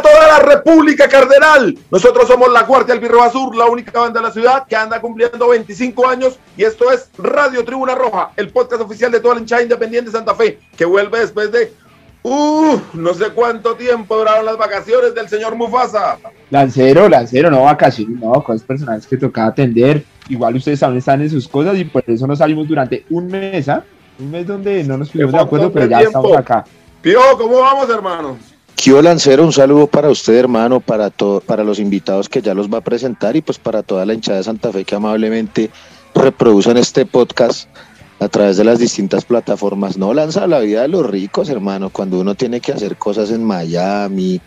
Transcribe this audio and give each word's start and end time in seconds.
A 0.00 0.02
toda 0.02 0.26
la 0.26 0.38
República 0.38 1.08
Cardenal. 1.08 1.76
Nosotros 1.90 2.26
somos 2.26 2.50
la 2.50 2.62
Guardia 2.62 2.94
Albirroja 2.94 3.30
Sur, 3.30 3.54
la 3.54 3.66
única 3.66 4.00
banda 4.00 4.20
de 4.20 4.26
la 4.26 4.32
ciudad 4.32 4.66
que 4.66 4.74
anda 4.74 5.00
cumpliendo 5.00 5.48
25 5.48 6.08
años 6.08 6.38
y 6.56 6.64
esto 6.64 6.90
es 6.90 7.10
Radio 7.18 7.64
Tribuna 7.64 7.94
Roja, 7.94 8.30
el 8.36 8.48
podcast 8.48 8.82
oficial 8.82 9.12
de 9.12 9.20
toda 9.20 9.34
la 9.34 9.40
hinchada 9.40 9.62
independiente 9.62 10.10
de 10.10 10.16
Santa 10.16 10.34
Fe, 10.34 10.58
que 10.76 10.84
vuelve 10.84 11.20
después 11.20 11.52
de 11.52 11.72
Uh, 12.22 12.78
no 12.92 13.14
sé 13.14 13.30
cuánto 13.30 13.76
tiempo 13.76 14.14
duraron 14.14 14.44
las 14.44 14.58
vacaciones 14.58 15.14
del 15.14 15.26
señor 15.26 15.56
Mufasa. 15.56 16.18
Lancero, 16.50 17.08
Lancero, 17.08 17.50
no 17.50 17.62
vacaciones, 17.62 18.20
no, 18.20 18.44
cosas 18.44 18.62
personales 18.62 19.06
que 19.06 19.16
tocaba 19.16 19.48
atender. 19.48 20.04
Igual 20.28 20.56
ustedes 20.56 20.80
saben, 20.80 20.98
están 20.98 21.22
en 21.22 21.30
sus 21.30 21.48
cosas 21.48 21.78
y 21.78 21.84
por 21.84 22.04
eso 22.06 22.26
nos 22.26 22.38
salimos 22.38 22.68
durante 22.68 23.06
un 23.08 23.26
mes, 23.26 23.70
¿ah? 23.70 23.82
Un 24.18 24.30
mes 24.30 24.46
donde 24.46 24.84
no 24.84 24.98
nos 24.98 25.08
pusimos 25.08 25.32
de 25.32 25.38
acuerdo, 25.38 25.72
pero 25.72 25.86
ya 25.86 26.00
estamos 26.00 26.36
acá. 26.36 26.62
Pío, 27.00 27.20
¿cómo 27.38 27.60
vamos, 27.60 27.88
hermano? 27.88 28.36
Kio 28.80 29.02
Lancero, 29.02 29.44
un 29.44 29.52
saludo 29.52 29.88
para 29.88 30.08
usted, 30.08 30.32
hermano, 30.36 30.80
para, 30.80 31.10
to 31.10 31.42
para 31.44 31.62
los 31.64 31.78
invitados 31.78 32.30
que 32.30 32.40
ya 32.40 32.54
los 32.54 32.72
va 32.72 32.78
a 32.78 32.80
presentar 32.80 33.36
y 33.36 33.42
pues 33.42 33.58
para 33.58 33.82
toda 33.82 34.06
la 34.06 34.14
hinchada 34.14 34.38
de 34.38 34.44
Santa 34.44 34.72
Fe 34.72 34.86
que 34.86 34.94
amablemente 34.94 35.68
reproducen 36.14 36.78
este 36.78 37.04
podcast 37.04 37.68
a 38.20 38.28
través 38.28 38.56
de 38.56 38.64
las 38.64 38.78
distintas 38.78 39.26
plataformas. 39.26 39.98
No 39.98 40.14
lanza 40.14 40.46
la 40.46 40.60
vida 40.60 40.80
de 40.80 40.88
los 40.88 41.04
ricos, 41.04 41.50
hermano, 41.50 41.90
cuando 41.90 42.18
uno 42.20 42.34
tiene 42.34 42.62
que 42.62 42.72
hacer 42.72 42.96
cosas 42.96 43.30
en 43.30 43.44
Miami, 43.44 44.40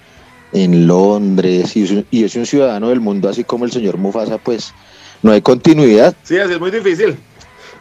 en 0.52 0.88
Londres, 0.88 1.78
y, 1.78 2.04
y 2.10 2.24
es 2.24 2.36
un 2.36 2.48
ciudadano 2.48 2.90
del 2.90 3.02
mundo 3.02 3.30
así 3.30 3.44
como 3.44 3.66
el 3.66 3.72
señor 3.72 4.00
Mufasa, 4.00 4.40
pues 4.40 4.74
no 5.22 5.32
hay 5.32 5.44
continuidad. 5.44 6.16
Sí, 6.24 6.40
así 6.40 6.54
es 6.54 6.60
muy 6.60 6.72
difícil. 6.72 7.16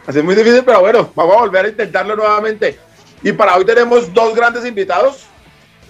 Así 0.05 0.19
es 0.19 0.23
muy 0.23 0.35
difícil, 0.35 0.61
pero 0.63 0.81
bueno, 0.81 1.09
vamos 1.15 1.35
a 1.35 1.39
volver 1.39 1.65
a 1.65 1.69
intentarlo 1.69 2.15
nuevamente. 2.15 2.77
Y 3.23 3.31
para 3.31 3.55
hoy 3.55 3.65
tenemos 3.65 4.13
dos 4.13 4.35
grandes 4.35 4.63
invitados. 4.67 5.32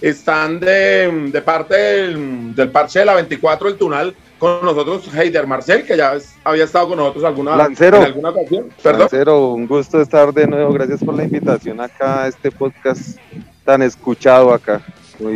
Están 0.04 0.60
de, 0.60 1.30
de 1.32 1.42
parte 1.42 1.76
del, 1.76 2.54
del 2.54 2.70
parche 2.70 3.00
de 3.00 3.06
la 3.06 3.14
24 3.16 3.70
del 3.70 3.78
Tunal 3.78 4.14
con 4.38 4.66
nosotros 4.66 5.08
Heider 5.16 5.48
Marcel, 5.48 5.86
que 5.86 5.96
ya 5.96 6.18
había 6.44 6.66
estado 6.66 6.90
con 6.90 6.98
nosotros 6.98 7.24
alguna, 7.24 7.56
Lancero. 7.56 8.00
en 8.00 8.04
alguna 8.04 8.32
ocasión. 8.32 8.68
Perdón. 8.84 9.00
Lancero, 9.00 9.54
un 9.54 9.66
gusto 9.66 10.02
estar 10.02 10.34
de 10.34 10.46
nuevo. 10.46 10.74
Gracias 10.74 11.02
por 11.02 11.16
la 11.16 11.24
invitación 11.24 11.80
acá 11.80 12.24
a 12.24 12.28
este 12.28 12.52
podcast 12.52 13.18
tan 13.64 13.82
escuchado 13.82 14.54
acá. 14.54 14.82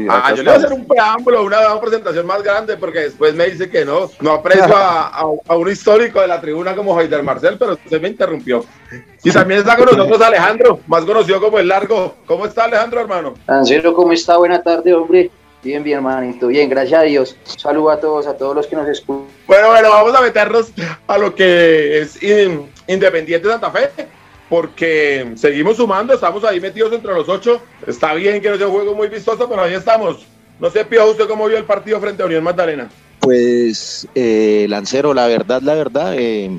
Ah, 0.10 0.34
yo 0.36 0.44
le 0.44 0.52
voy 0.52 0.54
a 0.54 0.56
hacer 0.66 0.74
un 0.74 0.88
preámbulo, 0.88 1.44
una, 1.44 1.60
una 1.72 1.80
presentación 1.82 2.26
más 2.26 2.42
grande, 2.44 2.78
porque 2.78 3.00
después 3.02 3.34
me 3.36 3.46
dice 3.50 3.70
que 3.70 3.86
no, 3.86 4.10
no 4.22 4.32
aprecio 4.32 4.76
a, 4.76 5.08
a- 5.08 5.26
a 5.48 5.56
un 5.56 5.70
histórico 5.72 6.20
de 6.22 6.28
la 6.28 6.42
tribuna 6.42 6.76
como 6.76 7.00
Heider 7.00 7.22
Marcel, 7.24 7.58
pero 7.60 7.74
usted 7.74 8.02
me 8.02 8.08
interrumpió. 8.10 8.66
Y 9.24 9.32
también 9.32 9.60
está 9.60 9.76
con 9.78 9.86
nosotros 9.86 10.22
Alejandro, 10.22 10.80
más 10.88 11.06
conocido 11.06 11.40
como 11.40 11.60
El 11.60 11.68
Largo. 11.68 12.16
¿Cómo 12.26 12.46
está 12.46 12.64
Alejandro, 12.66 13.02
hermano? 13.02 13.34
Lancero, 13.48 13.94
¿cómo 13.94 14.14
está? 14.14 14.38
Buena 14.38 14.62
tarde, 14.62 14.94
hombre. 14.94 15.30
Bien, 15.64 15.84
bien, 15.84 15.98
hermanito. 15.98 16.48
Bien, 16.48 16.70
gracias 16.70 17.00
a 17.02 17.04
Dios. 17.04 17.36
Saludo 17.44 17.90
a 17.90 18.00
todos, 18.00 18.28
a 18.28 18.38
todos 18.38 18.56
los 18.56 18.68
que 18.68 18.76
nos 18.76 18.88
escuchan. 18.88 19.26
Bueno, 19.48 19.68
bueno, 19.70 19.90
vamos 19.90 20.16
a 20.16 20.22
meternos 20.22 20.72
a 21.08 21.18
lo 21.18 21.34
que 21.36 22.00
es 22.02 22.22
in- 22.24 22.70
Independiente 22.88 23.50
Santa 23.50 23.70
Fe, 23.72 23.90
porque 24.50 25.34
seguimos 25.36 25.78
sumando, 25.78 26.14
estamos 26.14 26.44
ahí 26.44 26.60
metidos 26.60 26.94
entre 26.94 27.14
los 27.14 27.28
ocho. 27.28 27.62
Está 27.86 28.14
bien 28.14 28.42
que 28.42 28.50
no 28.50 28.58
sea 28.58 28.68
un 28.68 28.74
juego 28.74 28.96
muy 28.96 29.08
vistoso, 29.08 29.48
pero 29.50 29.62
ahí 29.62 29.74
estamos. 29.74 30.26
No 30.60 30.70
sé, 30.70 30.86
Pío, 30.86 31.10
¿usted 31.12 31.28
cómo 31.28 31.48
vio 31.48 31.58
el 31.58 31.66
partido 31.66 32.00
frente 32.00 32.24
a 32.24 32.26
Unión 32.26 32.44
Magdalena? 32.44 32.90
Pues, 33.20 34.08
eh, 34.16 34.66
Lancero, 34.70 35.14
la 35.14 35.28
verdad, 35.28 35.62
la 35.62 35.76
verdad, 35.76 36.16
eh, 36.18 36.50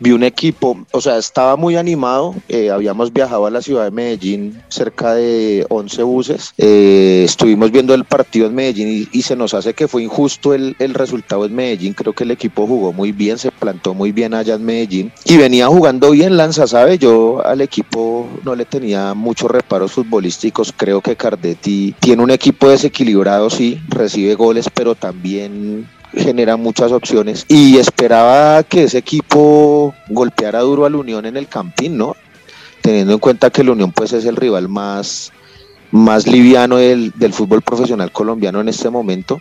vi 0.00 0.12
un 0.12 0.22
equipo, 0.24 0.78
o 0.92 1.00
sea, 1.00 1.16
estaba 1.18 1.56
muy 1.56 1.76
animado. 1.76 2.34
eh, 2.48 2.70
habíamos 2.70 3.12
viajado 3.12 3.46
a 3.46 3.50
la 3.50 3.62
ciudad 3.62 3.84
de 3.84 3.90
Medellín, 3.90 4.62
cerca 4.68 5.14
de 5.14 5.66
11 5.68 6.02
buses. 6.02 6.52
eh, 6.58 7.22
estuvimos 7.24 7.70
viendo 7.70 7.94
el 7.94 8.04
partido 8.04 8.46
en 8.46 8.54
Medellín 8.54 8.88
y, 9.12 9.18
y 9.18 9.22
se 9.22 9.36
nos 9.36 9.54
hace 9.54 9.74
que 9.74 9.88
fue 9.88 10.02
injusto 10.02 10.54
el, 10.54 10.76
el 10.78 10.94
resultado 10.94 11.44
en 11.46 11.54
Medellín. 11.54 11.94
Creo 11.94 12.12
que 12.12 12.24
el 12.24 12.30
equipo 12.30 12.66
jugó 12.66 12.92
muy 12.92 13.12
bien, 13.12 13.38
se 13.38 13.50
plantó 13.50 13.94
muy 13.94 14.12
bien 14.12 14.34
allá 14.34 14.54
en 14.54 14.64
Medellín 14.64 15.12
y 15.24 15.36
venía 15.36 15.66
jugando 15.68 16.10
bien 16.10 16.36
Lanza, 16.36 16.66
¿sabe? 16.66 16.98
Yo 16.98 17.44
al 17.44 17.60
equipo 17.60 18.26
no 18.44 18.54
le 18.54 18.64
tenía 18.64 19.14
muchos 19.14 19.50
reparos 19.50 19.92
futbolísticos. 19.92 20.72
Creo 20.76 21.00
que 21.00 21.16
Cardetti 21.16 21.94
tiene 22.00 22.22
un 22.22 22.30
equipo 22.30 22.68
desequilibrado, 22.68 23.50
sí, 23.50 23.80
recibe 23.88 24.34
goles, 24.34 24.68
pero 24.72 24.94
también 24.94 25.88
genera 26.16 26.56
muchas 26.56 26.92
opciones 26.92 27.44
y 27.48 27.76
esperaba 27.78 28.62
que 28.62 28.84
ese 28.84 28.98
equipo 28.98 29.94
golpeara 30.08 30.60
duro 30.60 30.86
al 30.86 30.94
Unión 30.94 31.26
en 31.26 31.36
el 31.36 31.46
Campín, 31.46 31.96
¿no? 31.96 32.16
Teniendo 32.80 33.12
en 33.12 33.18
cuenta 33.18 33.50
que 33.50 33.62
el 33.62 33.70
Unión 33.70 33.92
pues 33.92 34.12
es 34.12 34.24
el 34.24 34.36
rival 34.36 34.68
más, 34.68 35.32
más 35.90 36.26
liviano 36.26 36.76
del, 36.76 37.12
del 37.16 37.32
fútbol 37.32 37.62
profesional 37.62 38.12
colombiano 38.12 38.60
en 38.60 38.68
este 38.68 38.90
momento 38.90 39.40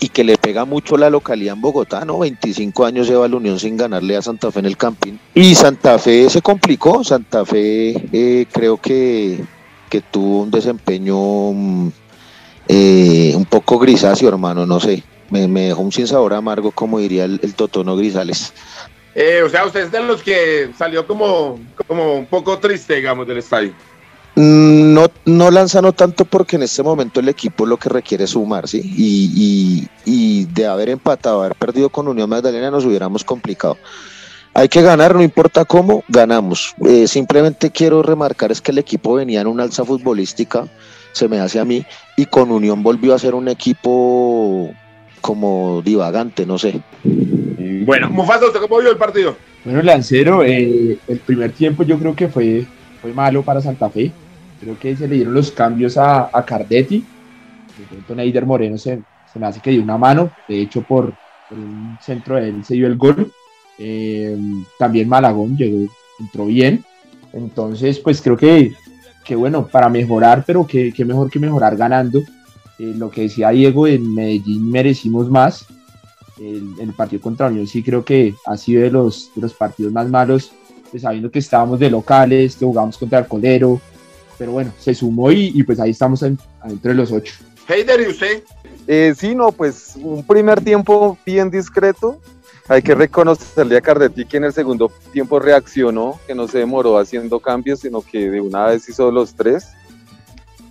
y 0.00 0.08
que 0.08 0.24
le 0.24 0.38
pega 0.38 0.64
mucho 0.64 0.96
la 0.96 1.10
localidad 1.10 1.54
en 1.54 1.60
Bogotá, 1.60 2.04
¿no? 2.04 2.18
25 2.18 2.86
años 2.86 3.06
lleva 3.06 3.28
la 3.28 3.36
Unión 3.36 3.58
sin 3.58 3.76
ganarle 3.76 4.16
a 4.16 4.22
Santa 4.22 4.50
Fe 4.50 4.60
en 4.60 4.66
el 4.66 4.76
Campín. 4.76 5.20
Y 5.34 5.54
Santa 5.54 5.98
Fe 5.98 6.30
se 6.30 6.40
complicó, 6.40 7.04
Santa 7.04 7.44
Fe 7.44 8.08
eh, 8.12 8.46
creo 8.50 8.78
que, 8.78 9.44
que 9.90 10.00
tuvo 10.00 10.42
un 10.42 10.50
desempeño 10.50 11.52
mm, 11.52 11.88
eh, 12.68 13.32
un 13.36 13.44
poco 13.44 13.78
grisáceo, 13.78 14.28
hermano, 14.28 14.64
no 14.64 14.80
sé. 14.80 15.02
Me, 15.30 15.46
me 15.48 15.62
dejó 15.68 15.80
un 15.82 15.92
sinsabor 15.92 16.34
amargo, 16.34 16.70
como 16.72 16.98
diría 16.98 17.24
el, 17.24 17.40
el 17.42 17.54
Totono 17.54 17.96
Grisales. 17.96 18.52
Eh, 19.14 19.42
o 19.44 19.48
sea, 19.48 19.64
usted 19.66 19.80
es 19.84 19.92
de 19.92 20.02
los 20.02 20.22
que 20.22 20.70
salió 20.78 21.06
como, 21.06 21.58
como 21.86 22.14
un 22.16 22.26
poco 22.26 22.58
triste, 22.58 22.96
digamos, 22.96 23.26
del 23.26 23.38
estadio. 23.38 23.72
Mm, 24.36 24.92
No, 24.94 25.06
no 25.24 25.50
lanza 25.50 25.82
no 25.82 25.92
tanto 25.92 26.24
porque 26.24 26.56
en 26.56 26.62
este 26.62 26.82
momento 26.82 27.18
el 27.20 27.28
equipo 27.28 27.66
lo 27.66 27.76
que 27.76 27.88
requiere 27.88 28.24
es 28.24 28.30
sumar, 28.30 28.68
¿sí? 28.68 28.80
Y, 28.84 29.30
y- 29.34 29.88
y 30.04 30.44
de 30.46 30.66
haber 30.66 30.88
empatado, 30.90 31.40
haber 31.42 31.54
perdido 31.56 31.88
con 31.90 32.06
Unión 32.08 32.28
Magdalena 32.30 32.70
nos 32.70 32.84
hubiéramos 32.84 33.24
complicado. 33.24 33.76
Hay 34.54 34.68
que 34.68 34.82
ganar, 34.82 35.14
no 35.14 35.22
importa 35.22 35.64
cómo, 35.64 36.02
ganamos. 36.08 36.74
Eh, 36.84 37.06
simplemente 37.06 37.70
quiero 37.70 38.02
remarcar 38.02 38.50
es 38.50 38.60
que 38.60 38.72
el 38.72 38.78
equipo 38.78 39.14
venía 39.14 39.40
en 39.40 39.46
una 39.46 39.62
alza 39.62 39.84
futbolística, 39.84 40.66
se 41.12 41.28
me 41.28 41.38
hace 41.40 41.58
a 41.60 41.64
mí, 41.64 41.84
y 42.16 42.26
con 42.26 42.50
Unión 42.50 42.82
volvió 42.82 43.14
a 43.14 43.18
ser 43.18 43.34
un 43.34 43.48
equipo 43.48 44.70
como 45.20 45.82
divagante, 45.84 46.46
no 46.46 46.58
sé. 46.58 46.80
Bueno, 47.84 48.10
Mufasa, 48.10 48.46
¿usted 48.46 48.60
cómo 48.60 48.78
vio 48.78 48.90
el 48.90 48.96
partido? 48.96 49.36
Bueno, 49.64 49.82
Lancero, 49.82 50.42
eh, 50.42 50.98
el 51.06 51.18
primer 51.18 51.52
tiempo 51.52 51.82
yo 51.82 51.98
creo 51.98 52.14
que 52.14 52.28
fue, 52.28 52.66
fue 53.00 53.12
malo 53.12 53.42
para 53.42 53.60
Santa 53.60 53.90
Fe. 53.90 54.12
Creo 54.60 54.78
que 54.78 54.96
se 54.96 55.08
le 55.08 55.16
dieron 55.16 55.34
los 55.34 55.50
cambios 55.50 55.96
a, 55.96 56.30
a 56.32 56.44
Cardetti. 56.44 57.04
De 57.78 57.84
pronto 57.88 58.14
Neider 58.14 58.44
Moreno 58.44 58.76
se, 58.76 59.00
se 59.32 59.38
me 59.38 59.46
hace 59.46 59.60
que 59.60 59.70
dio 59.70 59.82
una 59.82 59.96
mano. 59.96 60.30
De 60.48 60.60
hecho, 60.60 60.82
por, 60.82 61.12
por 61.48 61.58
un 61.58 61.96
centro 62.00 62.36
de 62.36 62.48
él 62.48 62.64
se 62.64 62.74
dio 62.74 62.86
el 62.86 62.96
gol. 62.96 63.32
Eh, 63.78 64.36
también 64.78 65.08
Malagón 65.08 65.56
llegó, 65.56 65.90
entró 66.18 66.46
bien. 66.46 66.84
Entonces, 67.32 67.98
pues 67.98 68.20
creo 68.20 68.36
que, 68.36 68.72
que 69.24 69.34
bueno, 69.34 69.66
para 69.66 69.88
mejorar, 69.88 70.44
pero 70.46 70.66
que, 70.66 70.92
que 70.92 71.04
mejor 71.04 71.30
que 71.30 71.38
mejorar 71.38 71.76
ganando. 71.76 72.20
Eh, 72.80 72.94
lo 72.96 73.10
que 73.10 73.22
decía 73.22 73.50
Diego, 73.50 73.86
en 73.86 74.14
Medellín 74.14 74.70
merecimos 74.70 75.28
más. 75.28 75.66
El, 76.38 76.72
el 76.80 76.94
partido 76.94 77.20
contra 77.20 77.48
Unión 77.48 77.66
sí 77.66 77.82
creo 77.82 78.02
que 78.02 78.34
ha 78.46 78.56
sido 78.56 78.82
de 78.82 78.90
los, 78.90 79.30
de 79.34 79.42
los 79.42 79.52
partidos 79.52 79.92
más 79.92 80.08
malos, 80.08 80.52
pues 80.90 81.02
sabiendo 81.02 81.30
que 81.30 81.40
estábamos 81.40 81.78
de 81.78 81.90
locales, 81.90 82.56
que 82.56 82.64
jugamos 82.64 82.96
contra 82.96 83.18
el 83.18 83.26
Colero, 83.26 83.78
pero 84.38 84.52
bueno, 84.52 84.72
se 84.78 84.94
sumó 84.94 85.30
y, 85.30 85.52
y 85.54 85.62
pues 85.62 85.78
ahí 85.78 85.90
estamos 85.90 86.22
en, 86.22 86.38
adentro 86.62 86.92
de 86.92 86.96
los 86.96 87.12
ocho. 87.12 87.34
Heider, 87.68 88.00
¿y 88.00 88.06
usted? 88.06 88.42
Eh, 88.86 89.14
sí, 89.14 89.34
no, 89.34 89.52
pues 89.52 89.96
un 90.00 90.24
primer 90.24 90.62
tiempo 90.62 91.18
bien 91.26 91.50
discreto. 91.50 92.18
Hay 92.66 92.80
que 92.80 92.94
reconocerle 92.94 93.76
a 93.76 93.80
Cardetti 93.82 94.24
que 94.24 94.38
en 94.38 94.44
el 94.44 94.54
segundo 94.54 94.90
tiempo 95.12 95.38
reaccionó, 95.38 96.18
que 96.26 96.34
no 96.34 96.48
se 96.48 96.58
demoró 96.58 96.96
haciendo 96.96 97.40
cambios, 97.40 97.80
sino 97.80 98.00
que 98.00 98.30
de 98.30 98.40
una 98.40 98.66
vez 98.66 98.88
hizo 98.88 99.10
los 99.10 99.34
tres. 99.34 99.68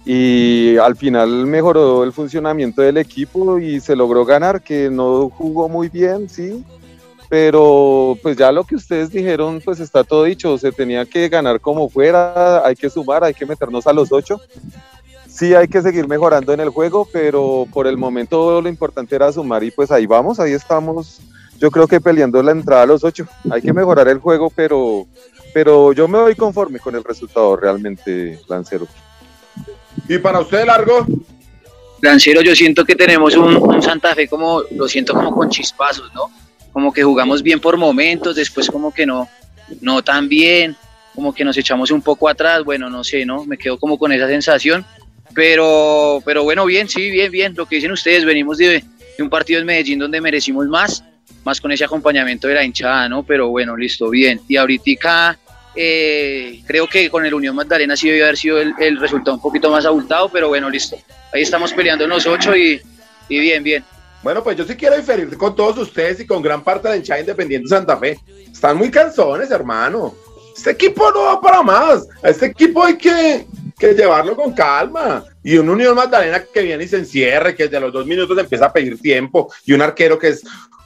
Y 0.06 0.78
al 0.78 0.96
final 0.96 1.46
mejoró 1.46 2.04
el 2.04 2.14
funcionamiento 2.14 2.82
del 2.82 2.98
equipo 2.98 3.60
y 3.60 3.80
se 3.80 3.96
logró 3.96 4.26
ganar, 4.26 4.62
que 4.62 4.90
no 4.90 5.30
jugó 5.30 5.70
muy 5.70 5.90
bien, 5.90 6.30
sí. 6.30 6.64
Pero 7.30 8.18
pues 8.24 8.38
ya 8.38 8.52
lo 8.52 8.64
que 8.64 8.76
ustedes 8.76 9.12
dijeron, 9.12 9.62
pues 9.64 9.80
está 9.80 10.04
todo 10.04 10.24
dicho. 10.24 10.58
Se 10.58 10.72
tenía 10.72 11.06
que 11.06 11.30
ganar 11.30 11.60
como 11.60 11.88
fuera, 11.90 12.66
hay 12.66 12.76
que 12.76 12.90
sumar, 12.90 13.24
hay 13.24 13.34
que 13.34 13.46
meternos 13.46 13.86
a 13.86 13.94
los 13.94 14.12
ocho 14.12 14.42
sí 15.40 15.56
hay 15.56 15.70
que 15.70 15.82
seguir 15.82 16.06
mejorando 16.06 16.52
en 16.52 16.60
el 16.60 16.70
juego, 16.70 17.08
pero 17.14 17.66
por 17.72 17.88
el 17.88 17.96
momento 17.96 18.62
lo 18.62 18.68
importante 18.68 19.16
era 19.16 19.32
sumar 19.32 19.64
y 19.64 19.72
pues 19.72 19.90
ahí 19.90 20.06
vamos, 20.06 20.38
ahí 20.40 20.52
estamos. 20.52 21.22
Yo 21.58 21.72
creo 21.72 21.88
que 21.88 22.02
peleando 22.02 22.44
la 22.44 22.52
entrada 22.52 22.84
a 22.84 22.86
los 22.86 23.06
ocho. 23.06 23.26
Hay 23.50 23.62
que 23.62 23.72
mejorar 23.72 24.10
el 24.10 24.20
juego, 24.20 24.52
pero 24.54 25.08
pero 25.54 25.94
yo 25.94 26.08
me 26.08 26.20
voy 26.20 26.36
conforme 26.36 26.80
con 26.80 26.96
el 26.96 27.06
resultado 27.06 27.56
realmente, 27.56 28.40
Lancero. 28.50 28.86
¿Y 30.08 30.18
para 30.18 30.40
usted, 30.40 30.66
Largo? 30.66 31.06
Lancero, 32.02 32.42
yo 32.42 32.56
siento 32.56 32.86
que 32.86 32.96
tenemos 32.96 33.36
un, 33.36 33.56
un 33.56 33.82
Santa 33.82 34.16
Fe 34.16 34.28
como, 34.28 34.64
lo 34.76 34.88
siento 34.88 35.14
como 35.14 35.34
con 35.34 35.50
chispazos, 35.50 36.14
¿no? 36.14 36.32
Como 36.72 36.94
que 36.94 37.04
jugamos 37.04 37.44
bien 37.44 37.60
por 37.60 37.78
momentos, 37.78 38.36
después 38.36 38.70
como 38.70 38.94
que 38.94 39.06
no, 39.06 39.28
no 39.82 40.02
tan 40.02 40.30
bien, 40.30 40.76
como 41.14 41.34
que 41.34 41.44
nos 41.44 41.58
echamos 41.58 41.92
un 41.92 42.02
poco 42.02 42.30
atrás, 42.30 42.64
bueno, 42.64 42.90
no 42.90 43.04
sé, 43.04 43.26
¿no? 43.26 43.44
Me 43.46 43.58
quedo 43.58 43.78
como 43.78 43.98
con 43.98 44.12
esa 44.12 44.28
sensación, 44.28 44.86
pero, 45.34 46.22
pero 46.24 46.44
bueno, 46.44 46.66
bien, 46.66 46.88
sí, 46.88 47.10
bien, 47.12 47.32
bien, 47.32 47.54
lo 47.56 47.66
que 47.66 47.76
dicen 47.76 47.92
ustedes, 47.92 48.24
venimos 48.24 48.58
de, 48.58 48.84
de 49.18 49.24
un 49.24 49.30
partido 49.30 49.60
en 49.60 49.66
Medellín 49.66 50.00
donde 50.00 50.22
merecimos 50.22 50.68
más, 50.68 51.04
más 51.44 51.60
con 51.60 51.72
ese 51.72 51.84
acompañamiento 51.84 52.48
de 52.48 52.54
la 52.54 52.64
hinchada, 52.64 53.10
¿no? 53.10 53.24
Pero 53.24 53.50
bueno, 53.50 53.76
listo, 53.76 54.10
bien. 54.10 54.40
Y 54.48 54.56
ahorita 54.56 55.38
eh, 55.82 56.62
creo 56.68 56.88
que 56.88 57.10
con 57.10 57.26
el 57.26 57.34
Unión 57.34 57.56
Magdalena 57.56 57.96
sí 57.96 58.10
debió 58.10 58.26
haber 58.26 58.36
sido 58.36 58.60
el, 58.60 58.74
el, 58.80 59.00
resultado 59.00 59.36
un 59.38 59.42
poquito 59.42 59.72
más 59.72 59.86
abultado, 59.86 60.28
pero 60.28 60.50
bueno, 60.50 60.70
listo. 60.70 60.98
Ahí 61.34 61.44
estamos 61.44 61.72
peleando 61.72 62.06
los 62.06 62.28
ocho 62.28 62.54
y, 62.54 62.82
y 63.30 63.40
bien, 63.40 63.64
bien. 63.64 63.86
Bueno, 64.22 64.44
pues 64.44 64.58
yo 64.58 64.66
sí 64.66 64.76
quiero 64.76 64.98
diferir 64.98 65.38
con 65.38 65.56
todos 65.56 65.78
ustedes 65.78 66.20
y 66.20 66.28
con 66.28 66.42
gran 66.42 66.66
parte 66.66 66.90
de 66.90 66.98
hinchada 66.98 67.22
independiente 67.22 67.70
de 67.70 67.78
Santa 67.78 67.96
Fe. 67.96 68.20
Están 68.52 68.76
muy 68.76 68.92
cansones, 68.92 69.50
hermano. 69.52 70.14
Este 70.54 70.72
equipo 70.72 71.10
no 71.14 71.22
va 71.22 71.40
para 71.40 71.64
más. 71.64 72.06
A 72.22 72.30
este 72.30 72.48
equipo 72.48 72.84
hay 72.84 72.98
que, 72.98 73.48
que 73.80 73.94
llevarlo 73.94 74.36
con 74.36 74.52
calma. 74.52 75.24
Y 75.42 75.58
un 75.58 75.70
Unión 75.70 75.96
Magdalena 75.96 76.44
que 76.44 76.62
viene 76.62 76.84
y 76.84 76.90
se 76.90 76.98
encierre, 76.98 77.56
que 77.56 77.64
desde 77.64 77.80
los 77.80 77.94
dos 77.94 78.06
minutos 78.06 78.38
empieza 78.38 78.66
a 78.66 78.74
pedir 78.74 79.00
tiempo. 79.00 79.50
Y 79.66 79.72
un 79.72 79.82
arquero 79.82 80.20
que 80.20 80.28
es 80.28 80.44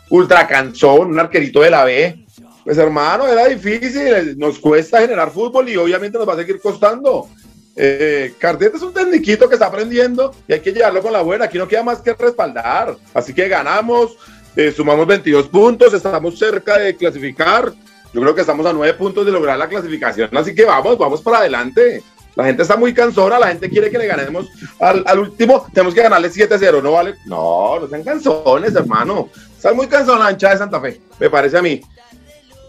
ultra 0.09 0.45
cansón, 0.45 1.07
un 1.07 1.19
arquerito 1.19 1.61
de 1.61 1.71
la 1.71 1.83
B. 1.83 2.22
Pues 2.63 2.77
hermano, 2.77 3.27
era 3.27 3.47
difícil, 3.47 4.37
nos 4.37 4.57
cuesta 4.57 5.01
generar 5.01 5.31
fútbol 5.31 5.67
y 5.67 5.75
obviamente 5.75 6.17
nos 6.17 6.27
va 6.27 6.33
a 6.33 6.37
seguir 6.37 6.61
costando. 6.61 7.27
Eh, 7.75 8.33
Cardete 8.37 8.77
es 8.77 8.83
un 8.83 8.93
tecniquito 8.93 9.49
que 9.49 9.55
está 9.55 9.65
aprendiendo 9.67 10.33
y 10.47 10.53
hay 10.53 10.59
que 10.59 10.71
llevarlo 10.71 11.01
con 11.01 11.11
la 11.11 11.21
buena. 11.21 11.45
Aquí 11.45 11.57
no 11.57 11.67
queda 11.67 11.83
más 11.83 12.01
que 12.01 12.13
respaldar. 12.13 12.95
Así 13.13 13.33
que 13.33 13.49
ganamos, 13.49 14.15
eh, 14.55 14.71
sumamos 14.71 15.05
22 15.07 15.47
puntos, 15.47 15.93
estamos 15.93 16.37
cerca 16.39 16.77
de 16.77 16.95
clasificar. 16.95 17.73
Yo 18.13 18.21
creo 18.21 18.35
que 18.35 18.41
estamos 18.41 18.65
a 18.65 18.73
9 18.73 18.93
puntos 18.93 19.25
de 19.25 19.31
lograr 19.31 19.57
la 19.57 19.67
clasificación. 19.67 20.29
Así 20.37 20.55
que 20.55 20.63
vamos, 20.65 20.97
vamos 20.97 21.21
para 21.21 21.39
adelante. 21.39 22.03
La 22.35 22.45
gente 22.45 22.63
está 22.63 22.77
muy 22.77 22.93
cansona, 22.93 23.37
la 23.37 23.49
gente 23.49 23.69
quiere 23.69 23.91
que 23.91 23.97
le 23.97 24.07
ganemos 24.07 24.49
al, 24.79 25.19
último. 25.19 25.67
Tenemos 25.73 25.93
que 25.93 26.01
ganarle 26.01 26.31
7-0, 26.31 26.81
¿no 26.81 26.93
vale? 26.93 27.15
No, 27.25 27.79
no 27.79 27.87
sean 27.87 28.03
canzones, 28.03 28.73
hermano. 28.75 29.29
Está 29.55 29.73
muy 29.73 29.87
cansona 29.87 30.31
la 30.31 30.33
de 30.33 30.57
Santa 30.57 30.81
Fe, 30.81 30.99
me 31.19 31.29
parece 31.29 31.57
a 31.57 31.61
mí. 31.61 31.81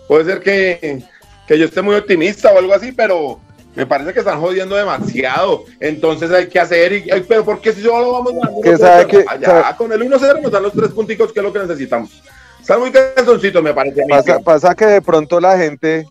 Puede 0.09 0.25
ser 0.25 0.41
que, 0.41 1.03
que 1.47 1.59
yo 1.59 1.65
esté 1.67 1.83
muy 1.83 1.95
optimista 1.95 2.53
o 2.53 2.59
algo 2.59 2.75
así, 2.75 2.93
pero 2.93 3.41
me 3.75 3.87
parece 3.87 4.13
que 4.13 4.21
están 4.21 4.41
jodiendo 4.41 4.77
demasiado. 4.77 5.65
Entonces 5.81 6.31
hay 6.31 6.49
que 6.49 6.61
hacer. 6.61 6.93
Y, 6.93 7.11
ay, 7.11 7.25
pero 7.27 7.45
¿por 7.45 7.61
qué 7.61 7.73
si 7.73 7.83
solo 7.83 8.13
vamos 8.13 8.33
ganando? 8.35 8.61
Que 8.61 8.77
sabe 8.77 9.07
que, 9.07 9.25
Allá, 9.27 9.47
sabe- 9.63 9.77
con 9.77 9.93
el 9.93 10.03
1-0 10.03 10.43
nos 10.43 10.53
dan 10.53 10.63
los 10.63 10.73
tres 10.73 10.91
punticos, 10.91 11.33
que 11.33 11.41
es 11.41 11.45
lo 11.45 11.53
que 11.53 11.59
necesitamos. 11.61 12.23
Están 12.61 12.81
muy 12.81 12.91
cansoncitos, 12.91 13.63
me 13.63 13.75
parece 13.75 14.03
a 14.03 14.05
mí. 14.07 14.11
Pasa, 14.11 14.39
pasa 14.41 14.75
que 14.75 14.87
de 14.87 15.03
pronto 15.03 15.39
la 15.39 15.59
gente, 15.59 16.07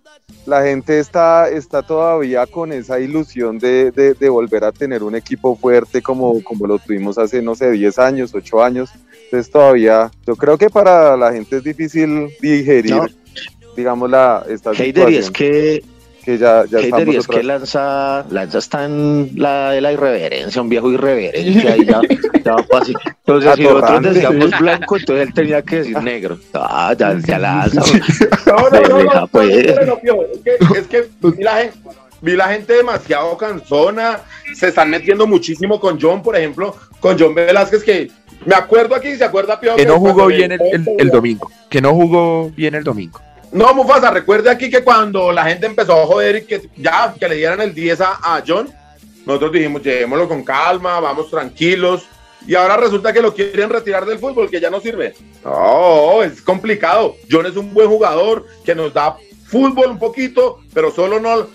la 0.46 0.62
gente 0.63 1.00
está, 1.00 1.50
está 1.50 1.81
todavía 1.81 2.46
con 2.46 2.72
esa 2.72 3.00
ilusión 3.00 3.57
de, 3.57 3.89
de- 3.92 4.13
de 4.13 4.30
volver 4.30 4.63
a 4.63 4.72
tener 4.72 5.01
un 5.01 5.16
equipo 5.16 5.56
fuerte 5.56 6.01
como, 6.04 6.44
como 6.44 6.68
lo 6.68 6.78
tuvimos 6.78 7.18
hace, 7.18 7.42
no 7.42 7.56
sé, 7.56 7.72
10 7.72 7.98
años, 7.98 8.36
8 8.36 8.63
años. 8.63 8.92
Entonces 9.25 9.51
todavía, 9.51 10.12
yo 10.28 10.36
creo 10.36 10.57
que 10.60 10.69
para 10.69 11.18
la 11.18 11.31
gente 11.34 11.57
es 11.57 11.63
difícil 11.63 12.30
digerir, 12.39 12.94
No. 12.96 13.07
Digamos, 13.75 14.10
la, 14.10 14.44
esta 14.50 14.72
Heider, 14.72 15.10
y 15.10 15.18
es 15.18 15.30
que, 15.31 15.84
que 16.24 16.38
ya, 16.38 16.64
ya 16.66 16.80
Heider, 16.80 17.08
y 17.10 17.16
es 17.18 17.25
otra 17.25 17.38
que 17.40 17.44
Lanza, 17.44 18.25
Lanza 18.30 18.58
está 18.60 18.86
en 18.86 19.31
la 19.36 19.72
de 19.72 19.81
la 19.81 19.92
irreverencia, 19.92 20.62
un 20.62 20.70
viejo 20.70 20.92
irreverente, 20.92 21.68
ahí 21.70 21.86
ya, 21.86 22.02
ya 22.44 22.54
va 22.56 22.80
así. 22.80 22.94
Entonces, 23.25 23.54
si 23.56 23.64
nosotros 23.64 24.02
decíamos 24.14 24.60
blanco, 24.60 24.98
entonces 24.98 25.28
él 25.28 25.34
tenía 25.34 25.62
que 25.62 25.78
decir 25.78 26.02
negro. 26.02 26.38
Ah, 26.54 26.94
ya, 26.98 27.18
ya 27.25 27.40
Lanza. 27.40 27.81
No, 28.46 28.70
no, 28.70 29.04
no, 29.04 29.28
pues. 29.28 29.50
es 29.50 29.66
que, 29.66 30.78
es 30.80 30.88
que 30.88 31.08
vi, 31.22 31.44
la 31.44 31.56
gente, 31.58 31.74
vi 32.22 32.36
la 32.36 32.48
gente 32.50 32.74
demasiado 32.74 33.36
cansona, 33.38 34.20
se 34.54 34.68
están 34.68 34.90
metiendo 34.92 35.25
muchísimo 35.25 35.80
con 35.80 36.00
John, 36.00 36.22
por 36.22 36.36
ejemplo, 36.36 36.75
con 37.00 37.18
John 37.20 37.34
Velázquez, 37.34 37.84
que 37.84 38.12
me 38.46 38.54
acuerdo 38.56 38.94
aquí, 38.96 39.16
¿se 39.16 39.24
acuerda, 39.24 39.60
Pío? 39.60 39.75
Que 39.75 39.86
no 39.86 39.98
jugó 40.00 40.28
bien 40.28 40.52
el, 40.52 40.62
el- 40.72 40.88
el 41.00 41.10
domingo. 41.10 41.50
Que 41.70 41.81
no 41.81 41.94
jugó 41.96 42.52
bien 42.56 42.75
el 42.75 42.84
domingo. 42.84 43.20
No, 43.54 43.72
Mufasa, 43.76 44.10
recuerde 44.10 44.50
aquí 44.50 44.68
que 44.68 44.84
cuando 44.84 45.32
la 45.32 45.46
gente 45.46 45.68
empezó 45.68 46.02
a 46.02 46.08
joder 46.08 46.38
y 46.38 46.46
que 46.46 46.70
ya, 46.76 47.14
que 47.20 47.30
le 47.30 47.36
dieran 47.36 47.62
el 47.62 47.72
10 47.72 48.02
a, 48.02 48.44
John, 48.46 48.68
nosotros 49.28 49.52
dijimos, 49.52 49.84
llevémoslo 49.84 50.28
con 50.28 50.44
calma, 50.44 51.00
vamos 51.00 51.30
tranquilos. 51.30 52.08
Y 52.48 52.56
ahora 52.56 52.78
resulta 52.78 53.14
que 53.14 53.22
lo 53.22 53.32
quieren 53.32 53.70
retirar 53.70 54.08
del 54.08 54.18
fútbol, 54.18 54.50
que 54.50 54.60
ya 54.60 54.72
no 54.72 54.82
sirve. 54.82 55.14
No, 55.46 56.24
es 56.24 56.42
complicado. 56.42 57.16
John 57.30 57.46
es 57.46 57.56
un 57.56 57.76
buen 57.76 57.88
jugador 57.88 58.48
que 58.66 58.74
nos 58.74 58.92
da 58.92 59.18
fútbol 59.46 59.92
un 59.92 60.00
poquito, 60.00 60.60
pero 60.74 60.90
solo 60.90 61.20
no, 61.20 61.48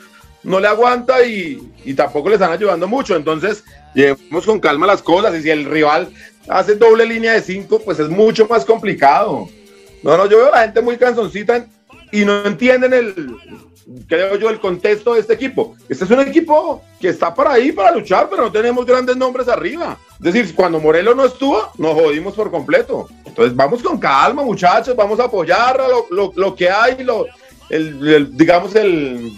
no 0.45 0.61
le 0.61 0.69
aguanta 0.69 1.27
y, 1.27 1.61
y 1.85 1.95
tampoco 1.95 2.29
le 2.29 2.37
están 2.37 2.53
ayudando 2.53 2.87
mucho. 2.87 3.17
Entonces, 3.17 3.65
llevemos 3.93 4.47
con 4.47 4.61
calma 4.61 4.87
las 4.87 5.03
cosas. 5.03 5.35
Y 5.35 5.43
si 5.43 5.51
el 5.51 5.65
rival 5.65 6.11
hace 6.49 6.77
doble 6.77 7.05
línea 7.05 7.33
de 7.33 7.43
cinco, 7.43 7.81
pues 7.81 7.99
es 7.99 8.09
mucho 8.09 8.47
más 8.47 8.65
complicado. 8.65 9.49
No, 10.05 10.17
no, 10.17 10.27
yo 10.27 10.39
veo 10.39 10.55
a 10.55 10.59
la 10.59 10.63
gente 10.63 10.81
muy 10.81 10.97
cansoncita 10.97 11.67
y 12.13 12.25
no 12.25 12.45
entienden 12.45 12.93
el, 12.93 13.37
creo 14.07 14.37
yo, 14.37 14.51
el 14.51 14.61
contexto 14.61 15.15
de 15.15 15.21
este 15.21 15.35
equipo. 15.35 15.77
Este 15.89 16.05
es 16.05 16.11
un 16.11 16.21
equipo 16.21 16.83
que 17.01 17.09
está 17.09 17.35
para 17.35 17.53
ahí, 17.53 17.73
para 17.73 17.93
luchar, 17.93 18.29
pero 18.31 18.43
no 18.43 18.53
tenemos 18.53 18.85
grandes 18.87 19.17
nombres 19.17 19.49
arriba. 19.49 19.99
Es 20.25 20.33
decir, 20.33 20.55
cuando 20.55 20.81
Morelos 20.81 21.15
no 21.17 21.25
estuvo, 21.25 21.71
nos 21.79 21.95
jodimos 21.95 22.35
por 22.35 22.51
completo. 22.51 23.09
Entonces, 23.25 23.55
vamos 23.55 23.83
con 23.83 23.99
calma, 23.99 24.43
muchachos, 24.43 24.97
vamos 24.97 25.21
a 25.21 25.25
apoyar 25.25 25.77
lo, 25.79 26.07
lo- 26.11 26.33
lo 26.35 26.55
que 26.55 26.69
hay, 26.71 27.05
lo, 27.05 27.27
el- 27.71 28.37
digamos, 28.37 28.75
el, 28.75 29.33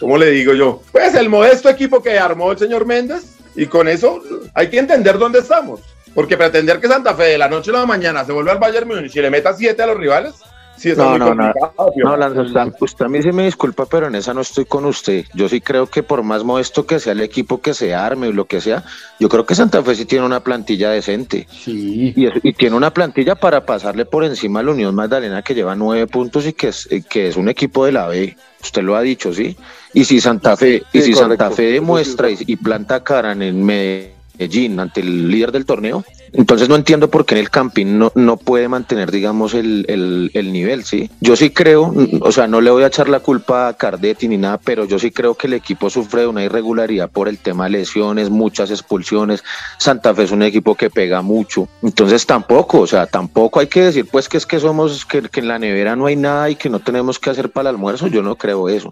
¿cómo 0.00 0.18
le 0.18 0.30
digo 0.30 0.54
yo? 0.54 0.82
Pues 0.90 1.14
el 1.14 1.28
modesto 1.28 1.68
equipo 1.68 2.02
que 2.02 2.18
armó 2.18 2.50
el 2.52 2.58
señor 2.58 2.84
Méndez, 2.86 3.36
y 3.56 3.66
con 3.66 3.86
eso 3.86 4.20
hay 4.54 4.68
que 4.68 4.78
entender 4.78 5.18
dónde 5.18 5.38
estamos. 5.38 5.80
Porque 6.14 6.36
pretender 6.36 6.80
que 6.80 6.86
Santa 6.88 7.14
Fe 7.14 7.24
de 7.24 7.38
la 7.38 7.48
noche 7.48 7.70
a 7.70 7.74
la 7.74 7.86
mañana 7.86 8.24
se 8.24 8.32
vuelva 8.32 8.52
al 8.52 8.58
Bayern 8.58 8.86
Múnich 8.88 9.14
y 9.16 9.20
le 9.20 9.30
meta 9.30 9.52
siete 9.52 9.82
a 9.82 9.86
los 9.86 9.96
rivales, 9.96 10.34
sí 10.76 10.90
está 10.90 11.04
No, 11.04 11.10
muy 11.10 11.18
no, 11.20 11.34
no. 11.34 11.52
Pío. 11.94 12.16
No, 12.16 12.72
usted 12.80 13.04
a 13.04 13.08
mí 13.08 13.22
sí 13.22 13.32
me 13.32 13.44
disculpa, 13.44 13.86
pero 13.86 14.06
en 14.08 14.14
esa 14.14 14.34
no 14.34 14.40
estoy 14.40 14.64
con 14.64 14.84
usted. 14.84 15.24
Yo 15.34 15.48
sí 15.48 15.60
creo 15.60 15.86
que 15.88 16.02
por 16.02 16.22
más 16.22 16.44
modesto 16.44 16.86
que 16.86 16.98
sea 17.00 17.12
el 17.12 17.20
equipo 17.20 17.60
que 17.60 17.74
se 17.74 17.94
arme 17.94 18.28
o 18.28 18.32
lo 18.32 18.46
que 18.46 18.60
sea, 18.60 18.84
yo 19.20 19.28
creo 19.28 19.46
que 19.46 19.54
Santa 19.54 19.82
Fe 19.82 19.94
sí 19.94 20.04
tiene 20.04 20.24
una 20.26 20.40
plantilla 20.40 20.90
decente. 20.90 21.46
Sí. 21.50 22.12
Y, 22.16 22.26
es- 22.26 22.34
y 22.42 22.52
tiene 22.52 22.76
una 22.76 22.92
plantilla 22.92 23.34
para 23.34 23.64
pasarle 23.64 24.04
por 24.04 24.24
encima 24.24 24.60
a 24.60 24.62
la 24.62 24.72
Unión 24.72 24.94
Magdalena 24.94 25.42
que 25.42 25.54
lleva 25.54 25.74
nueve 25.74 26.06
puntos 26.06 26.46
y 26.46 26.52
que 26.52 26.68
es, 26.68 26.86
eh, 26.90 27.02
que 27.08 27.28
es 27.28 27.36
un 27.36 27.48
equipo 27.48 27.84
de 27.86 27.92
la 27.92 28.06
B. 28.08 28.36
Usted 28.62 28.82
lo 28.82 28.96
ha 28.96 29.02
dicho, 29.02 29.32
¿sí? 29.32 29.56
Y 29.92 30.04
si 30.04 30.20
Santa 30.20 30.56
Fe, 30.56 30.82
y 30.92 31.02
si 31.02 31.12
correcto. 31.12 31.18
Santa 31.44 31.50
Fe 31.50 31.62
demuestra 31.72 32.30
y, 32.30 32.36
y 32.46 32.56
planta 32.56 33.04
cara 33.04 33.32
en 33.32 33.42
el 33.42 33.54
Medellín 34.38 34.80
ante 34.80 35.00
el 35.00 35.30
líder 35.30 35.52
del 35.52 35.64
torneo, 35.64 36.04
entonces 36.32 36.68
no 36.68 36.74
entiendo 36.74 37.10
por 37.10 37.24
qué 37.24 37.34
en 37.34 37.40
el 37.40 37.50
Campín 37.50 37.98
no, 37.98 38.10
no 38.16 38.36
puede 38.36 38.68
mantener, 38.68 39.12
digamos, 39.12 39.54
el, 39.54 39.84
el, 39.88 40.30
el 40.34 40.52
nivel, 40.52 40.84
¿sí? 40.84 41.10
Yo 41.20 41.36
sí 41.36 41.50
creo, 41.50 41.94
o 42.20 42.32
sea, 42.32 42.48
no 42.48 42.60
le 42.60 42.70
voy 42.70 42.82
a 42.82 42.88
echar 42.88 43.08
la 43.08 43.20
culpa 43.20 43.68
a 43.68 43.74
Cardetti 43.74 44.26
ni 44.26 44.36
nada, 44.36 44.58
pero 44.58 44.84
yo 44.84 44.98
sí 44.98 45.12
creo 45.12 45.34
que 45.34 45.46
el 45.46 45.52
equipo 45.52 45.90
sufre 45.90 46.22
de 46.22 46.26
una 46.26 46.42
irregularidad 46.42 47.08
por 47.08 47.28
el 47.28 47.38
tema 47.38 47.64
de 47.64 47.70
lesiones, 47.70 48.30
muchas 48.30 48.70
expulsiones. 48.70 49.44
Santa 49.78 50.14
Fe 50.14 50.24
es 50.24 50.32
un 50.32 50.42
equipo 50.42 50.74
que 50.74 50.90
pega 50.90 51.22
mucho. 51.22 51.68
Entonces 51.82 52.26
tampoco, 52.26 52.80
o 52.80 52.86
sea, 52.86 53.06
tampoco 53.06 53.60
hay 53.60 53.68
que 53.68 53.82
decir 53.82 54.06
pues 54.10 54.28
que 54.28 54.38
es 54.38 54.46
que 54.46 54.58
somos, 54.58 55.04
que, 55.04 55.22
que 55.22 55.40
en 55.40 55.48
la 55.48 55.58
nevera 55.58 55.94
no 55.94 56.06
hay 56.06 56.16
nada 56.16 56.50
y 56.50 56.56
que 56.56 56.68
no 56.68 56.80
tenemos 56.80 57.20
que 57.20 57.30
hacer 57.30 57.50
para 57.50 57.70
el 57.70 57.76
almuerzo. 57.76 58.08
Yo 58.08 58.22
no 58.22 58.34
creo 58.36 58.68
eso. 58.68 58.90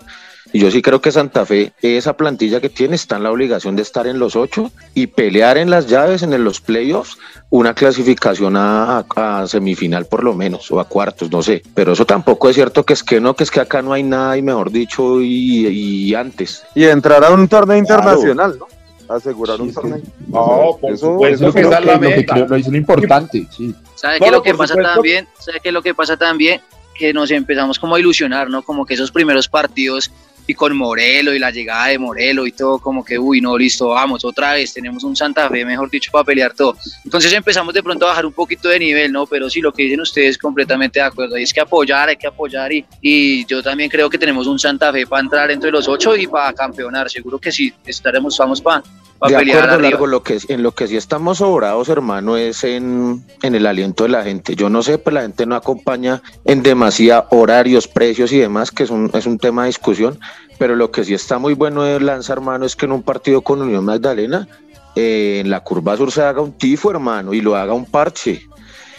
Y 0.52 0.58
yo 0.58 0.70
sí 0.70 0.82
creo 0.82 1.00
que 1.00 1.12
Santa 1.12 1.46
Fe, 1.46 1.72
esa 1.80 2.16
plantilla 2.16 2.60
que 2.60 2.68
tiene, 2.68 2.96
está 2.96 3.16
en 3.16 3.22
la 3.22 3.30
obligación 3.30 3.74
de 3.74 3.82
estar 3.82 4.06
en 4.06 4.18
los 4.18 4.36
ocho 4.36 4.70
y 4.94 5.06
pelear 5.06 5.31
en 5.40 5.70
las 5.70 5.86
llaves, 5.86 6.22
en 6.22 6.44
los 6.44 6.60
playoffs, 6.60 7.18
una 7.50 7.74
clasificación 7.74 8.54
a, 8.56 9.04
semifinal 9.46 10.06
por 10.06 10.22
lo 10.24 10.34
menos, 10.34 10.70
o 10.70 10.80
a 10.80 10.84
cuartos, 10.88 11.30
no 11.30 11.42
sé. 11.42 11.62
Pero 11.74 11.92
eso 11.92 12.04
tampoco 12.06 12.48
es 12.48 12.54
cierto 12.56 12.84
que 12.84 12.92
es 12.92 13.02
que 13.02 13.20
no, 13.20 13.34
que 13.34 13.44
es 13.44 13.50
que 13.50 13.60
acá 13.60 13.82
no 13.82 13.92
hay 13.92 14.02
nada, 14.02 14.36
y 14.36 14.42
mejor 14.42 14.70
dicho, 14.70 15.20
y, 15.20 15.66
y 15.66 16.14
antes. 16.14 16.62
Y 16.74 16.84
entrar 16.84 17.24
a 17.24 17.30
un 17.30 17.48
torneo 17.48 17.76
internacional, 17.76 18.56
¿no? 18.58 18.66
Asegurar 19.14 19.60
un 19.60 19.68
Sí, 19.68 19.74
torneo. 19.74 20.00
No, 20.28 20.78
por 20.80 20.92
Eso- 20.92 21.12
supuesto 21.12 21.44
Eso 21.46 21.54
que 21.54 21.60
creo 21.60 21.70
esa 21.70 21.78
es 21.80 21.84
lo 21.86 22.00
que 22.00 22.26
creo- 22.26 22.46
lo 22.70 22.76
importante, 22.76 23.46
sí. 23.54 23.74
¿Sabe 23.94 24.18
No, 24.18 24.24
qué 24.24 24.26
es 24.26 24.32
lo 24.32 24.42
que 24.42 24.54
pasa 24.54 24.74
supuesto. 24.74 24.94
también? 24.94 25.28
¿Sabe 25.38 25.60
qué 25.60 25.68
es 25.68 25.72
lo 25.74 25.82
que 25.82 25.94
pasa 25.94 26.16
también? 26.16 26.60
Que 26.94 27.12
nos 27.12 27.30
empezamos 27.30 27.78
como 27.78 27.94
a 27.94 28.00
ilusionar, 28.00 28.48
¿no? 28.50 28.62
Como 28.62 28.84
que 28.86 28.94
esos 28.94 29.10
primeros 29.10 29.48
partidos 29.48 30.10
y 30.46 30.54
con 30.54 30.76
Morelo 30.76 31.34
y 31.34 31.38
la 31.38 31.50
llegada 31.50 31.86
de 31.86 31.98
Morelo 31.98 32.46
y 32.46 32.52
todo, 32.52 32.78
como 32.78 33.04
que, 33.04 33.18
uy, 33.18 33.40
no, 33.40 33.56
listo, 33.56 33.88
vamos, 33.88 34.24
otra 34.24 34.54
vez, 34.54 34.72
tenemos 34.72 35.04
un 35.04 35.16
Santa 35.16 35.48
Fe, 35.48 35.64
mejor 35.64 35.90
dicho, 35.90 36.10
para 36.10 36.24
pelear 36.24 36.54
todo. 36.54 36.76
Entonces 37.04 37.32
empezamos 37.32 37.74
de 37.74 37.82
pronto 37.82 38.06
a 38.06 38.10
bajar 38.10 38.26
un 38.26 38.32
poquito 38.32 38.68
de 38.68 38.78
nivel, 38.78 39.12
¿no? 39.12 39.26
Pero 39.26 39.48
sí, 39.48 39.60
lo 39.60 39.72
que 39.72 39.84
dicen 39.84 40.00
ustedes, 40.00 40.38
completamente 40.38 40.98
de 40.98 41.06
acuerdo, 41.06 41.38
y 41.38 41.42
es 41.42 41.52
que 41.52 41.60
apoyar, 41.60 42.08
hay 42.08 42.16
que 42.16 42.26
apoyar, 42.26 42.72
y, 42.72 42.84
y 43.00 43.44
yo 43.46 43.62
también 43.62 43.90
creo 43.90 44.10
que 44.10 44.18
tenemos 44.18 44.46
un 44.46 44.58
Santa 44.58 44.92
Fe 44.92 45.06
para 45.06 45.22
entrar 45.22 45.50
entre 45.50 45.70
los 45.70 45.88
ocho 45.88 46.16
y 46.16 46.26
para 46.26 46.52
campeonar, 46.52 47.08
seguro 47.10 47.38
que 47.38 47.52
sí, 47.52 47.72
estaremos, 47.86 48.36
vamos 48.38 48.60
para 48.60 48.82
de 49.28 49.36
acuerdo, 49.36 49.78
Largo, 49.78 50.06
lo 50.06 50.22
que, 50.22 50.38
en 50.48 50.62
lo 50.62 50.72
que 50.72 50.88
sí 50.88 50.96
estamos 50.96 51.38
sobrados, 51.38 51.88
hermano, 51.88 52.36
es 52.36 52.64
en, 52.64 53.22
en, 53.42 53.54
el 53.54 53.66
aliento 53.66 54.04
de 54.04 54.10
la 54.10 54.24
gente. 54.24 54.56
Yo 54.56 54.68
no 54.68 54.82
sé, 54.82 54.98
pues 54.98 55.14
la 55.14 55.22
gente 55.22 55.46
no 55.46 55.54
acompaña 55.54 56.22
en 56.44 56.62
demasía 56.62 57.26
horarios, 57.30 57.88
precios 57.88 58.32
y 58.32 58.38
demás, 58.38 58.70
que 58.70 58.82
es 58.82 58.90
un, 58.90 59.10
es 59.14 59.26
un 59.26 59.38
tema 59.38 59.62
de 59.62 59.68
discusión, 59.68 60.18
pero 60.58 60.76
lo 60.76 60.90
que 60.90 61.04
sí 61.04 61.14
está 61.14 61.38
muy 61.38 61.54
bueno 61.54 61.82
de 61.82 62.00
Lanza, 62.00 62.32
hermano, 62.32 62.64
es 62.64 62.76
que 62.76 62.86
en 62.86 62.92
un 62.92 63.02
partido 63.02 63.42
con 63.42 63.62
Unión 63.62 63.84
Magdalena, 63.84 64.48
eh, 64.96 65.38
en 65.40 65.50
la 65.50 65.60
curva 65.60 65.96
sur 65.96 66.10
se 66.10 66.22
haga 66.22 66.40
un 66.40 66.52
tifo, 66.52 66.90
hermano, 66.90 67.32
y 67.32 67.40
lo 67.40 67.56
haga 67.56 67.72
un 67.72 67.86
parche. 67.86 68.42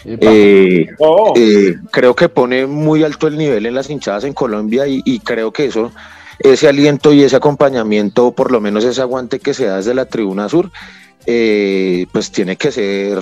Eh, 0.06 0.86
oh. 0.98 1.32
eh, 1.34 1.76
creo 1.90 2.14
que 2.14 2.28
pone 2.28 2.66
muy 2.66 3.02
alto 3.02 3.26
el 3.26 3.38
nivel 3.38 3.64
en 3.64 3.74
las 3.74 3.88
hinchadas 3.88 4.24
en 4.24 4.34
Colombia 4.34 4.86
y, 4.86 5.00
y 5.06 5.20
creo 5.20 5.50
que 5.50 5.64
eso 5.64 5.92
ese 6.38 6.68
aliento 6.68 7.12
y 7.12 7.22
ese 7.22 7.36
acompañamiento, 7.36 8.32
por 8.32 8.52
lo 8.52 8.60
menos 8.60 8.84
ese 8.84 9.00
aguante 9.00 9.40
que 9.40 9.54
se 9.54 9.66
da 9.66 9.76
desde 9.76 9.94
la 9.94 10.06
tribuna 10.06 10.48
sur, 10.48 10.70
eh, 11.26 12.06
pues 12.12 12.30
tiene 12.30 12.56
que 12.56 12.70
ser 12.70 13.18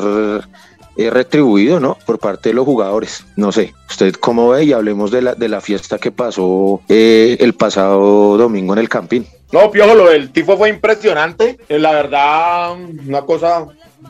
eh, 0.97 1.11
retribuido, 1.11 1.81
¿no? 1.81 1.97
Por 2.05 2.19
parte 2.19 2.51
de 2.51 2.55
los 2.55 2.65
jugadores. 2.65 3.25
No 3.37 3.53
sé, 3.53 3.73
usted 3.89 4.15
cómo 4.15 4.51
ve 4.51 4.65
y 4.65 4.73
hablemos 4.73 5.11
de 5.11 5.23
la, 5.23 5.35
de 5.35 5.49
la 5.49 5.61
fiesta 5.61 5.99
que 5.99 6.11
pasó 6.11 6.83
eh, 6.89 7.37
el 7.41 7.55
pasado 7.55 8.37
domingo 8.37 8.73
en 8.75 8.79
el 8.79 8.89
Campín. 8.89 9.27
No, 9.53 9.71
Piojo, 9.71 9.95
lo 9.95 10.11
del 10.11 10.33
tifo 10.33 10.57
fue 10.57 10.69
impresionante. 10.71 11.59
La 11.69 11.93
verdad, 11.93 12.73
una 13.07 13.23
cosa 13.23 13.67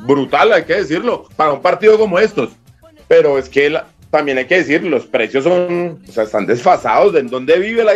brutal, 0.07 0.53
hay 0.53 0.65
que 0.65 0.75
decirlo, 0.75 1.29
para 1.37 1.53
un 1.53 1.61
partido 1.61 1.99
como 1.99 2.19
estos. 2.19 2.51
Pero 3.09 3.39
es 3.39 3.49
que 3.49 3.79
también 4.11 4.39
hay 4.39 4.47
que 4.47 4.59
decir, 4.59 4.83
los 4.85 5.07
precios 5.07 5.45
son, 5.45 6.01
o 6.09 6.13
sea, 6.13 6.25
están 6.25 6.47
desfasados 6.47 7.13
de 7.13 7.21
en 7.21 7.29
dónde 7.29 7.59
vive 7.59 7.85
la, 7.85 7.95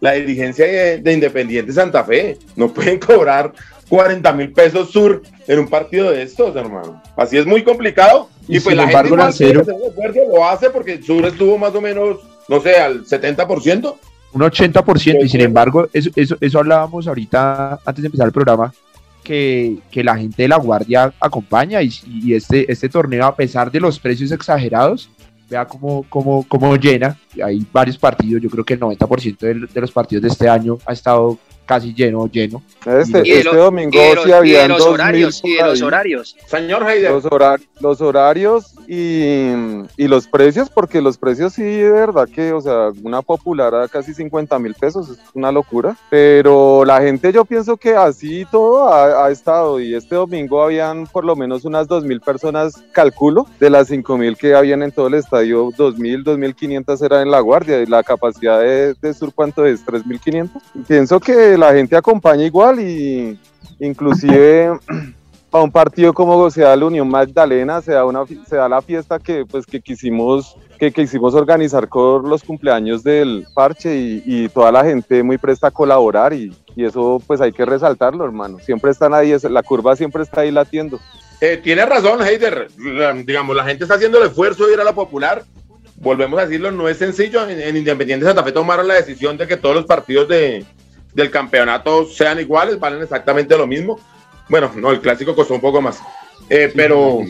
la 0.00 0.12
dirigencia 0.12 0.66
de, 0.66 1.12
Independiente 1.12 1.72
Santa 1.72 2.04
Fe. 2.04 2.38
No 2.56 2.72
pueden 2.72 2.98
cobrar 2.98 3.52
40 3.88 4.32
mil 4.32 4.52
pesos 4.52 4.90
sur 4.90 5.22
en 5.46 5.58
un 5.58 5.68
partido 5.68 6.10
de 6.10 6.22
estos, 6.22 6.54
hermano. 6.56 7.02
Así 7.16 7.36
es 7.36 7.46
muy 7.46 7.62
complicado. 7.62 8.28
Y, 8.48 8.60
pues 8.60 8.76
la 8.76 8.88
gente 8.88 9.54
lo 10.30 10.44
hace 10.44 10.70
porque 10.70 11.02
sur 11.02 11.24
estuvo 11.24 11.56
más 11.58 11.74
o 11.74 11.80
menos, 11.80 12.18
no 12.48 12.60
sé, 12.60 12.76
al 12.76 13.04
70%. 13.04 13.94
Un 14.32 14.40
80%, 14.40 15.24
y 15.24 15.28
sin 15.28 15.42
embargo, 15.42 15.88
eso, 15.92 16.10
eso, 16.16 16.36
eso 16.40 16.58
hablábamos 16.58 17.06
ahorita 17.06 17.78
antes 17.84 18.02
de 18.02 18.06
empezar 18.06 18.26
el 18.26 18.32
programa, 18.32 18.74
que, 19.22 19.78
que, 19.90 20.04
la 20.04 20.16
gente 20.16 20.42
de 20.42 20.48
la 20.48 20.56
Guardia 20.56 21.14
acompaña 21.20 21.80
y, 21.82 21.92
y, 22.04 22.34
este, 22.34 22.70
este 22.70 22.88
torneo, 22.88 23.26
a 23.26 23.34
pesar 23.36 23.70
de 23.70 23.80
los 23.80 23.98
precios 23.98 24.32
exagerados, 24.32 25.08
vea 25.48 25.66
cómo, 25.66 26.04
cómo, 26.08 26.44
cómo 26.48 26.76
llena. 26.76 27.18
Hay 27.42 27.66
varios 27.72 27.98
partidos, 27.98 28.42
yo 28.42 28.50
creo 28.50 28.64
que 28.64 28.74
el 28.74 28.80
90% 28.80 29.38
de, 29.38 29.54
de 29.72 29.80
los 29.80 29.92
partidos 29.92 30.22
de 30.22 30.28
este 30.28 30.48
año 30.48 30.78
ha 30.86 30.92
estado 30.92 31.38
casi 31.64 31.94
lleno, 31.94 32.26
lleno. 32.26 32.62
Este, 32.86 33.38
este 33.38 33.56
domingo 33.56 33.98
sí 34.22 34.32
habían 34.32 34.68
los 34.68 34.82
horarios, 34.82 35.40
y 35.44 35.56
los 35.56 35.82
horarios. 35.82 36.36
Señor 36.46 36.88
Heider. 36.88 37.10
Los, 37.10 37.24
los 37.80 38.00
horarios 38.00 38.74
y, 38.86 39.50
y, 39.96 40.08
los 40.08 40.26
precios, 40.26 40.68
porque 40.68 41.00
los 41.00 41.16
precios 41.16 41.54
sí, 41.54 41.62
de 41.62 41.90
verdad 41.90 42.28
que, 42.28 42.52
o 42.52 42.60
sea, 42.60 42.90
una 43.02 43.22
popular 43.22 43.74
a 43.74 43.88
casi 43.88 44.12
50 44.12 44.58
mil 44.58 44.74
pesos 44.74 45.08
es 45.10 45.18
una 45.32 45.50
locura, 45.50 45.96
pero 46.10 46.84
la 46.84 47.00
gente 47.00 47.32
yo 47.32 47.44
pienso 47.44 47.76
que 47.76 47.94
así 47.94 48.46
todo 48.50 48.88
ha, 48.88 49.26
ha, 49.26 49.30
estado 49.30 49.80
y 49.80 49.94
este 49.94 50.14
domingo 50.14 50.62
habían 50.62 51.06
por 51.06 51.24
lo 51.24 51.34
menos 51.36 51.64
unas 51.64 51.88
2 51.88 52.04
mil 52.04 52.20
personas, 52.20 52.82
calculo, 52.92 53.46
de 53.58 53.70
las 53.70 53.88
5 53.88 54.18
mil 54.18 54.36
que 54.36 54.54
habían 54.54 54.82
en 54.82 54.92
todo 54.92 55.06
el 55.06 55.14
estadio, 55.14 55.70
2 55.76 55.98
mil, 55.98 56.24
2.500 56.24 57.04
eran 57.04 57.22
en 57.22 57.30
la 57.30 57.40
guardia 57.40 57.80
y 57.82 57.86
la 57.86 58.02
capacidad 58.02 58.60
de, 58.60 58.94
de 58.94 59.14
Sur, 59.14 59.32
¿cuánto 59.34 59.64
es? 59.64 59.84
3.500. 59.84 60.50
Pienso 60.86 61.20
que 61.20 61.53
la 61.58 61.72
gente 61.72 61.96
acompaña 61.96 62.44
igual 62.44 62.80
y 62.80 63.38
inclusive 63.80 64.78
para 65.54 65.62
un 65.62 65.70
partido 65.70 66.12
como 66.12 66.50
se 66.50 66.62
da 66.62 66.74
la 66.74 66.84
Unión 66.84 67.08
Magdalena, 67.08 67.80
se 67.80 67.92
da, 67.92 68.04
una, 68.04 68.24
se 68.26 68.56
da 68.56 68.68
la 68.68 68.82
fiesta 68.82 69.20
que, 69.20 69.46
pues, 69.46 69.64
que, 69.64 69.80
quisimos, 69.80 70.56
que, 70.80 70.90
quisimos 70.90 71.32
organizar 71.34 71.88
con 71.88 72.28
los 72.28 72.42
cumpleaños 72.42 73.04
del 73.04 73.46
parche 73.54 73.94
y, 73.94 74.48
toda 74.48 74.72
la 74.72 74.84
gente 74.84 75.22
muy 75.22 75.38
presta 75.38 75.68
a 75.68 75.70
colaborar 75.70 76.32
y, 76.32 76.52
eso 76.76 77.22
pues 77.24 77.40
hay 77.40 77.52
que 77.52 77.64
resaltarlo, 77.64 78.24
hermano. 78.24 78.58
Siempre 78.58 78.90
están 78.90 79.14
ahí, 79.14 79.32
la 79.48 79.62
curva 79.62 79.94
siempre 79.94 80.24
está 80.24 80.40
ahí 80.40 80.50
latiendo. 80.50 80.98
Eh, 81.40 81.60
tiene 81.62 81.86
razón, 81.86 82.20
Heider. 82.20 82.66
digamos, 83.24 83.54
la 83.54 83.64
gente 83.64 83.84
está 83.84 83.94
haciendo 83.94 84.18
el 84.18 84.26
esfuerzo 84.30 84.66
de 84.66 84.72
ir 84.72 84.80
a 84.80 84.84
la 84.84 84.92
popular. 84.92 85.44
Volvemos 85.98 86.36
a 86.40 86.46
decirlo, 86.46 86.72
no 86.72 86.88
es 86.88 86.96
sencillo. 86.96 87.48
En, 87.48 87.60
en 87.60 87.76
Independiente 87.76 88.26
Santa 88.26 88.42
Fe 88.42 88.50
tomaron 88.50 88.88
la 88.88 88.94
decisión 88.94 89.36
de 89.36 89.46
que 89.46 89.56
todos 89.56 89.76
los 89.76 89.84
partidos 89.84 90.26
de, 90.26 90.64
del 91.14 91.30
campeonato 91.30 92.06
sean 92.06 92.40
iguales, 92.40 92.78
valen 92.78 93.02
exactamente 93.02 93.56
lo 93.56 93.66
mismo. 93.66 93.98
Bueno, 94.48 94.70
no, 94.74 94.90
el 94.90 95.00
clásico 95.00 95.34
costó 95.34 95.54
un 95.54 95.60
poco 95.60 95.80
más. 95.80 96.00
Eh, 96.50 96.70
pero 96.74 97.20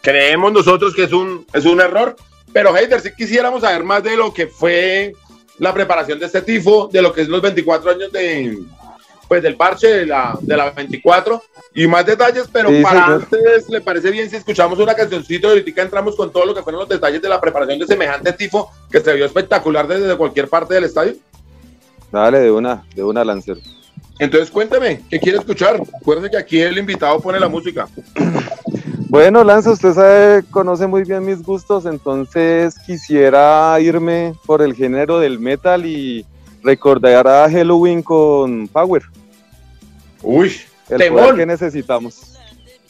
creemos 0.00 0.52
nosotros 0.52 0.94
que 0.94 1.04
es 1.04 1.12
un, 1.12 1.46
es 1.52 1.64
un 1.64 1.80
error. 1.80 2.16
Pero, 2.52 2.76
Heider, 2.76 3.00
si 3.00 3.14
quisiéramos 3.14 3.62
saber 3.62 3.82
más 3.82 4.02
de 4.02 4.16
lo 4.16 4.32
que 4.32 4.46
fue 4.46 5.14
la 5.58 5.74
preparación 5.74 6.18
de 6.18 6.26
este 6.26 6.42
tifo, 6.42 6.88
de 6.92 7.02
lo 7.02 7.12
que 7.12 7.22
es 7.22 7.28
los 7.28 7.42
24 7.42 7.90
años 7.90 8.12
de, 8.12 8.58
pues, 9.28 9.42
del 9.42 9.56
parche 9.56 9.88
de 9.88 10.06
la, 10.06 10.38
de 10.40 10.56
la 10.56 10.70
24 10.70 11.42
y 11.74 11.86
más 11.86 12.04
detalles, 12.04 12.48
pero 12.52 12.70
para 12.82 13.06
antes, 13.06 13.68
¿le 13.68 13.80
parece 13.80 14.10
bien 14.10 14.28
si 14.28 14.36
escuchamos 14.36 14.78
una 14.78 14.94
cancioncita 14.94 15.46
y 15.46 15.50
ahorita 15.50 15.82
entramos 15.82 16.16
con 16.16 16.30
todo 16.30 16.44
lo 16.44 16.54
que 16.54 16.62
fueron 16.62 16.80
los 16.80 16.88
detalles 16.88 17.22
de 17.22 17.28
la 17.28 17.40
preparación 17.40 17.78
de 17.78 17.86
semejante 17.86 18.32
tifo 18.34 18.70
que 18.90 19.00
se 19.00 19.14
vio 19.14 19.24
espectacular 19.24 19.88
desde 19.88 20.16
cualquier 20.16 20.48
parte 20.48 20.74
del 20.74 20.84
estadio? 20.84 21.14
Dale, 22.12 22.40
de 22.40 22.50
una, 22.52 22.84
de 22.94 23.02
una, 23.02 23.24
Lancer. 23.24 23.56
Entonces 24.18 24.50
cuénteme, 24.50 25.00
¿qué 25.08 25.18
quiere 25.18 25.38
escuchar? 25.38 25.80
Recuerde 25.98 26.30
que 26.30 26.36
aquí 26.36 26.60
el 26.60 26.76
invitado 26.76 27.18
pone 27.20 27.40
la 27.40 27.48
música. 27.48 27.88
Bueno, 29.08 29.44
Lanza, 29.44 29.72
usted 29.72 29.92
sabe, 29.92 30.42
conoce 30.50 30.86
muy 30.86 31.04
bien 31.04 31.22
mis 31.22 31.42
gustos, 31.42 31.84
entonces 31.84 32.78
quisiera 32.78 33.78
irme 33.78 34.32
por 34.46 34.62
el 34.62 34.74
género 34.74 35.18
del 35.18 35.38
metal 35.38 35.84
y 35.84 36.24
recordar 36.62 37.28
a 37.28 37.46
Halloween 37.50 38.02
con 38.02 38.68
Power. 38.68 39.02
Uy, 40.22 40.56
el 40.88 41.12
poder 41.12 41.34
que 41.34 41.44
necesitamos. 41.44 42.38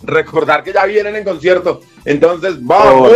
Recordar 0.04 0.62
que 0.62 0.72
ya 0.72 0.86
vienen 0.86 1.16
en 1.16 1.24
concierto. 1.24 1.80
Entonces, 2.04 2.64
vamos. 2.64 3.10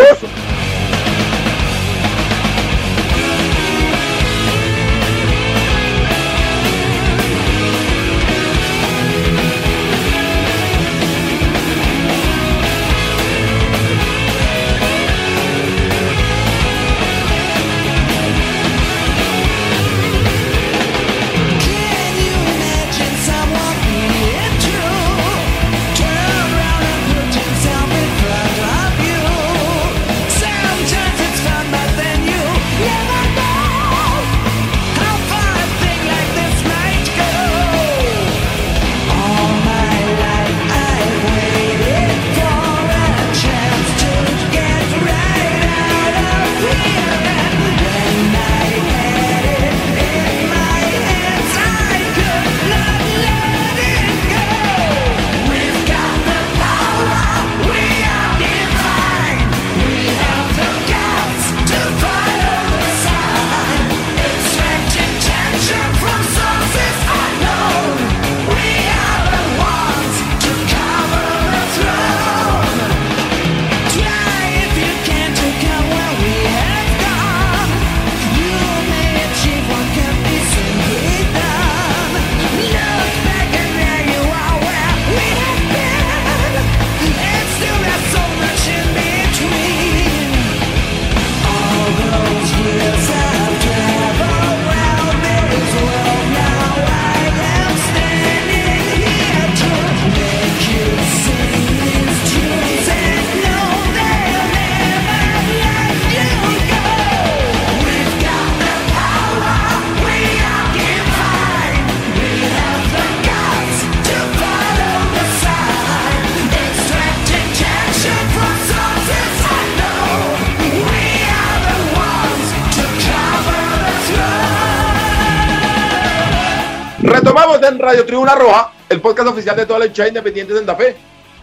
Retomamos 127.67 127.73
en 127.73 127.79
Radio 127.79 128.07
Tribuna 128.07 128.35
Roja, 128.35 128.73
el 128.89 129.01
podcast 129.01 129.29
oficial 129.29 129.57
de 129.57 129.67
toda 129.67 129.81
la 129.81 129.87
hinchada 129.87 130.09
independiente 130.09 130.53
de 130.53 130.61
Santa 130.61 130.77
Fe 130.77 130.97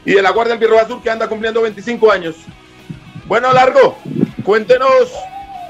y 0.05 0.13
de 0.13 0.21
la 0.21 0.31
Guardia 0.31 0.55
del 0.55 0.59
Birro 0.59 0.79
Azul 0.79 1.01
que 1.03 1.09
anda 1.09 1.27
cumpliendo 1.27 1.61
25 1.61 2.11
años. 2.11 2.35
Bueno, 3.25 3.51
Largo, 3.51 3.97
cuéntenos 4.43 5.11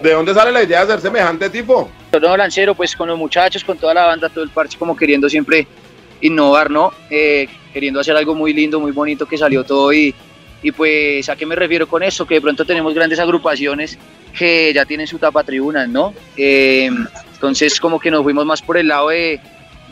de 0.01 0.13
dónde 0.13 0.33
sale 0.33 0.51
la 0.51 0.63
idea 0.63 0.85
de 0.85 0.93
hacer 0.93 1.01
semejante 1.01 1.49
tipo. 1.49 1.89
No, 2.21 2.37
Lancero, 2.37 2.75
pues 2.75 2.95
con 2.95 3.07
los 3.07 3.17
muchachos, 3.17 3.63
con 3.63 3.77
toda 3.77 3.95
la 3.95 4.05
banda, 4.05 4.29
todo 4.29 4.43
el 4.43 4.51
parche, 4.51 4.77
como 4.77 4.95
queriendo 4.95 5.27
siempre 5.27 5.65
innovar, 6.21 6.69
¿no? 6.69 6.93
Eh, 7.09 7.47
queriendo 7.71 7.99
hacer 7.99 8.15
algo 8.15 8.35
muy 8.35 8.53
lindo, 8.53 8.79
muy 8.79 8.91
bonito 8.91 9.25
que 9.25 9.37
salió 9.37 9.63
todo 9.63 9.91
y, 9.91 10.13
y 10.61 10.71
pues 10.71 11.29
a 11.29 11.35
qué 11.35 11.45
me 11.45 11.55
refiero 11.55 11.87
con 11.87 12.03
eso, 12.03 12.27
que 12.27 12.35
de 12.35 12.41
pronto 12.41 12.63
tenemos 12.63 12.93
grandes 12.93 13.19
agrupaciones 13.19 13.97
que 14.37 14.71
ya 14.73 14.85
tienen 14.85 15.07
su 15.07 15.17
tapa 15.17 15.43
tribunas, 15.43 15.87
¿no? 15.89 16.13
Eh, 16.37 16.89
entonces 17.33 17.79
como 17.79 17.99
que 17.99 18.11
nos 18.11 18.23
fuimos 18.23 18.45
más 18.45 18.61
por 18.61 18.77
el 18.77 18.87
lado 18.87 19.09
de, 19.09 19.41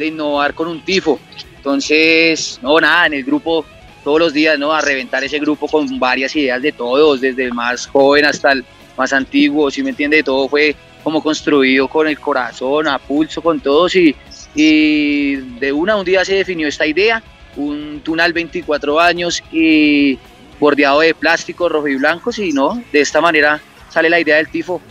de 0.02 0.08
innovar 0.08 0.54
con 0.54 0.68
un 0.68 0.84
tifo. 0.84 1.20
Entonces, 1.56 2.60
no, 2.62 2.80
nada, 2.80 3.06
en 3.06 3.14
el 3.14 3.24
grupo 3.24 3.66
todos 4.04 4.20
los 4.20 4.34
días, 4.34 4.58
¿no? 4.58 4.74
A 4.74 4.82
reventar 4.82 5.24
ese 5.24 5.40
grupo 5.40 5.68
con 5.68 6.00
varias 6.00 6.36
ideas 6.36 6.62
de 6.62 6.72
todos, 6.72 7.22
desde 7.22 7.44
el 7.44 7.54
más 7.54 7.88
joven 7.88 8.26
hasta 8.26 8.52
el 8.52 8.66
más 8.98 9.14
antiguo, 9.14 9.70
si 9.72 9.84
me 9.84 9.92
entiende? 9.92 10.24
Todo 10.24 10.50
fue 10.50 10.76
como 11.04 11.22
construido 11.22 11.88
con 11.88 12.08
el 12.08 12.20
corazón, 12.20 12.88
a 12.88 13.00
pulso, 13.00 13.42
con 13.42 13.60
todos 13.60 13.96
y, 13.96 14.16
y 14.54 15.36
de 15.36 15.72
una 15.72 15.96
un 15.96 16.06
día 16.06 16.24
se 16.26 16.36
definió 16.36 16.68
esta 16.68 16.86
idea, 16.86 17.24
un 17.56 18.02
tunal 18.04 18.34
24 18.34 19.00
años 19.00 19.44
y 19.52 20.20
bordeado 20.60 21.00
de 21.00 21.14
plástico 21.16 21.70
rojo 21.70 21.88
y 21.88 21.96
blancos 21.96 22.38
y 22.38 22.52
no, 22.52 22.82
de 22.92 23.02
esta 23.02 23.20
manera 23.22 23.62
sale 23.90 24.10
la 24.10 24.20
idea 24.20 24.38
del 24.38 24.50
tifo. 24.50 24.82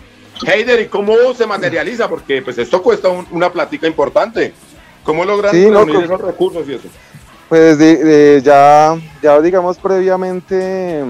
Heider, 0.47 0.81
¿y 0.81 0.87
cómo 0.87 1.15
se 1.35 1.47
materializa? 1.47 2.09
Porque 2.09 2.43
pues 2.43 2.59
esto 2.59 2.83
cuesta 2.83 3.09
un, 3.09 3.27
una 3.31 3.53
plática 3.53 3.87
importante. 3.87 4.53
¿Cómo 5.05 5.25
logran 5.25 5.53
Sí, 5.53 5.67
no, 5.67 5.85
reunir 5.85 5.95
con- 5.97 6.05
esos 6.05 6.21
recursos 6.21 6.69
y 6.69 6.75
eso? 6.75 6.89
Pues 7.49 7.79
de- 7.79 7.97
de- 8.05 8.43
ya, 8.43 8.97
ya 9.23 9.41
digamos 9.41 9.79
previamente 9.79 11.05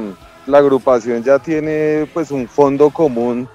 la 0.46 0.58
agrupación 0.58 1.22
ya 1.22 1.38
tiene 1.38 2.08
pues 2.14 2.30
un 2.30 2.48
fondo 2.48 2.90
común 2.90 3.48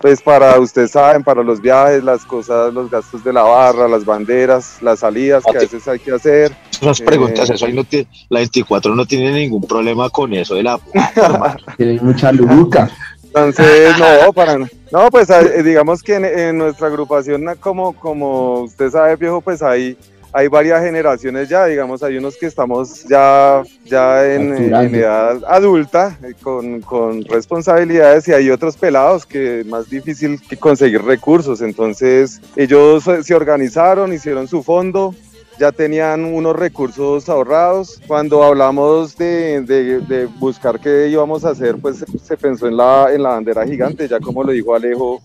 pues 0.00 0.20
para, 0.20 0.58
ustedes 0.58 0.90
saben, 0.90 1.22
para 1.22 1.44
los 1.44 1.60
viajes, 1.60 2.02
las 2.02 2.24
cosas, 2.24 2.74
los 2.74 2.90
gastos 2.90 3.22
de 3.22 3.32
la 3.32 3.42
barra, 3.44 3.86
las 3.86 4.04
banderas, 4.04 4.78
las 4.82 4.98
salidas 4.98 5.44
que 5.44 5.56
a 5.56 5.60
veces 5.60 5.86
hay 5.86 6.00
que 6.00 6.10
hacer. 6.12 6.50
Eh, 6.80 7.04
preguntas, 7.04 7.48
eso 7.50 7.66
ahí 7.66 7.72
no 7.72 7.84
tiene, 7.84 8.08
la 8.28 8.40
24 8.40 8.96
no 8.96 9.06
tiene 9.06 9.30
ningún 9.30 9.62
problema 9.62 10.10
con 10.10 10.32
eso 10.34 10.56
de 10.56 10.64
la 10.64 10.80
Tiene 11.76 12.00
mucha 12.00 12.32
luca. 12.32 12.90
Entonces, 13.36 13.92
no, 14.24 14.32
para 14.32 14.56
no, 14.56 15.10
pues 15.10 15.28
eh, 15.28 15.62
digamos 15.62 16.02
que 16.02 16.14
en, 16.14 16.24
en 16.24 16.58
nuestra 16.58 16.86
agrupación, 16.86 17.44
na- 17.44 17.54
como, 17.54 17.92
como 17.94 18.60
usted 18.62 18.90
sabe, 18.90 19.14
viejo, 19.16 19.42
pues 19.42 19.62
hay, 19.62 19.94
hay 20.32 20.48
varias 20.48 20.82
generaciones 20.82 21.46
ya, 21.48 21.66
digamos, 21.66 22.02
hay 22.02 22.16
unos 22.16 22.36
que 22.38 22.46
estamos 22.46 23.04
ya, 23.04 23.62
ya 23.84 24.24
en, 24.34 24.52
edad 25.00 25.42
adulta, 25.48 26.16
eh, 26.22 26.32
con, 26.40 26.80
con 26.80 27.24
responsabilidades, 27.24 28.26
y 28.28 28.32
hay 28.32 28.48
otros 28.50 28.76
pelados 28.78 29.26
que 29.26 29.60
es 29.60 29.66
más 29.66 29.90
difícil 29.90 30.40
que 30.48 30.56
conseguir 30.56 31.02
recursos. 31.02 31.60
Entonces, 31.60 32.40
ellos 32.54 33.04
se 33.22 33.34
organizaron, 33.34 34.14
hicieron 34.14 34.48
su 34.48 34.62
fondo, 34.62 35.14
ya 35.58 35.72
tenían 35.72 36.24
unos 36.24 36.56
recursos 36.56 37.28
ahorrados. 37.28 38.00
Cuando 38.06 38.42
hablamos 38.42 39.16
de, 39.16 39.60
de- 39.62 40.26
buscar 40.38 40.78
qué 40.80 41.08
íbamos 41.08 41.44
a 41.44 41.50
hacer, 41.50 41.76
pues 41.76 42.04
se 42.22 42.36
pensó 42.36 42.66
en 42.66 42.76
la, 42.76 43.12
en 43.12 43.22
la 43.22 43.30
bandera 43.30 43.66
gigante, 43.66 44.08
ya 44.08 44.20
como 44.20 44.42
lo 44.44 44.52
dijo 44.52 44.74
Alejo, 44.74 45.20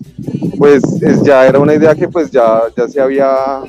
pues 0.57 0.83
es- 1.01 1.23
ya 1.23 1.45
era 1.47 1.59
una 1.59 1.73
idea 1.75 1.95
que 1.95 2.07
pues 2.07 2.31
ya, 2.31 2.61
ya 2.75 2.87
se 2.87 3.01
había 3.01 3.61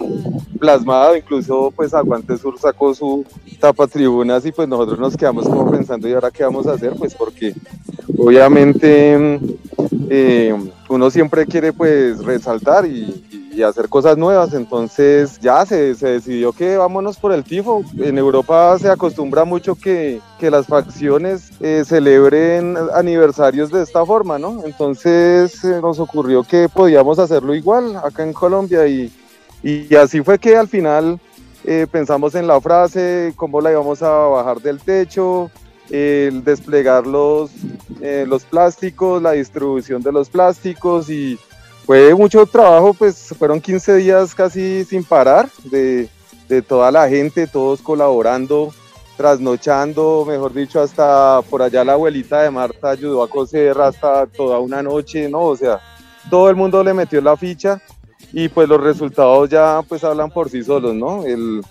plasmado, 0.58 1.16
incluso 1.16 1.72
pues 1.74 1.92
Aguante 1.94 2.36
Sur 2.38 2.58
sacó 2.58 2.94
su 2.94 3.24
tapa 3.58 3.86
tribunas 3.86 4.44
y 4.46 4.52
pues 4.52 4.68
nosotros 4.68 4.98
nos 4.98 5.16
quedamos 5.16 5.44
como 5.48 5.70
pensando 5.70 6.08
y 6.08 6.12
ahora 6.12 6.30
qué 6.30 6.44
vamos 6.44 6.66
a 6.66 6.72
hacer, 6.74 6.92
pues 6.96 7.14
porque 7.14 7.54
obviamente 8.18 9.40
eh, 10.08 10.54
uno 10.88 11.10
siempre 11.10 11.46
quiere 11.46 11.72
pues 11.72 12.18
resaltar 12.24 12.86
y, 12.86 13.24
hacer 13.62 13.88
cosas 13.88 14.16
nuevas, 14.16 14.54
entonces 14.54 15.38
ya 15.40 15.64
se, 15.66 15.94
se 15.94 16.08
decidió 16.08 16.52
que 16.52 16.76
vámonos 16.76 17.16
por 17.16 17.32
el 17.32 17.44
tifo. 17.44 17.84
En 17.98 18.18
Europa 18.18 18.78
se 18.78 18.88
acostumbra 18.88 19.44
mucho 19.44 19.74
que, 19.74 20.20
que 20.38 20.50
las 20.50 20.66
facciones 20.66 21.50
eh, 21.60 21.84
celebren 21.86 22.76
aniversarios 22.94 23.70
de 23.70 23.82
esta 23.82 24.04
forma, 24.04 24.38
¿no? 24.38 24.64
Entonces 24.64 25.64
eh, 25.64 25.80
nos 25.80 25.98
ocurrió 25.98 26.42
que 26.42 26.68
podíamos 26.68 27.18
hacerlo 27.18 27.54
igual 27.54 27.96
acá 27.96 28.22
en 28.22 28.32
Colombia 28.32 28.86
y, 28.86 29.12
y 29.62 29.94
así 29.94 30.22
fue 30.22 30.38
que 30.38 30.56
al 30.56 30.68
final 30.68 31.18
eh, 31.64 31.86
pensamos 31.90 32.34
en 32.34 32.46
la 32.46 32.60
frase, 32.60 33.32
cómo 33.36 33.60
la 33.60 33.70
íbamos 33.70 34.02
a 34.02 34.10
bajar 34.10 34.60
del 34.60 34.80
techo, 34.80 35.50
el 35.90 36.42
desplegar 36.42 37.06
los, 37.06 37.50
eh, 38.00 38.24
los 38.26 38.44
plásticos, 38.44 39.22
la 39.22 39.32
distribución 39.32 40.02
de 40.02 40.10
los 40.10 40.28
plásticos 40.28 41.08
y 41.10 41.38
fue 41.84 42.14
mucho 42.14 42.46
trabajo, 42.46 42.94
pues 42.94 43.34
fueron 43.38 43.60
15 43.60 43.96
días 43.96 44.34
casi 44.34 44.84
sin 44.84 45.04
parar 45.04 45.48
de, 45.64 46.08
de 46.48 46.62
toda 46.62 46.90
la 46.90 47.08
gente, 47.08 47.46
todos 47.46 47.80
colaborando, 47.80 48.72
trasnochando, 49.16 50.24
mejor 50.26 50.52
dicho, 50.52 50.80
hasta 50.80 51.40
por 51.48 51.62
allá 51.62 51.84
la 51.84 51.94
abuelita 51.94 52.42
de 52.42 52.50
Marta 52.50 52.90
ayudó 52.90 53.22
a 53.22 53.28
coser 53.28 53.80
hasta 53.80 54.26
toda 54.26 54.58
una 54.58 54.82
noche, 54.82 55.28
¿no? 55.28 55.40
O 55.40 55.56
sea, 55.56 55.80
todo 56.30 56.48
el 56.48 56.56
mundo 56.56 56.82
le 56.82 56.94
metió 56.94 57.20
la 57.20 57.36
ficha 57.36 57.80
y 58.32 58.48
pues 58.48 58.68
los 58.68 58.80
resultados 58.80 59.48
ya 59.50 59.80
pues 59.88 60.04
hablan 60.04 60.30
por 60.30 60.48
sí 60.48 60.62
solos, 60.62 60.94
¿no? 60.94 61.24
El, 61.24 61.62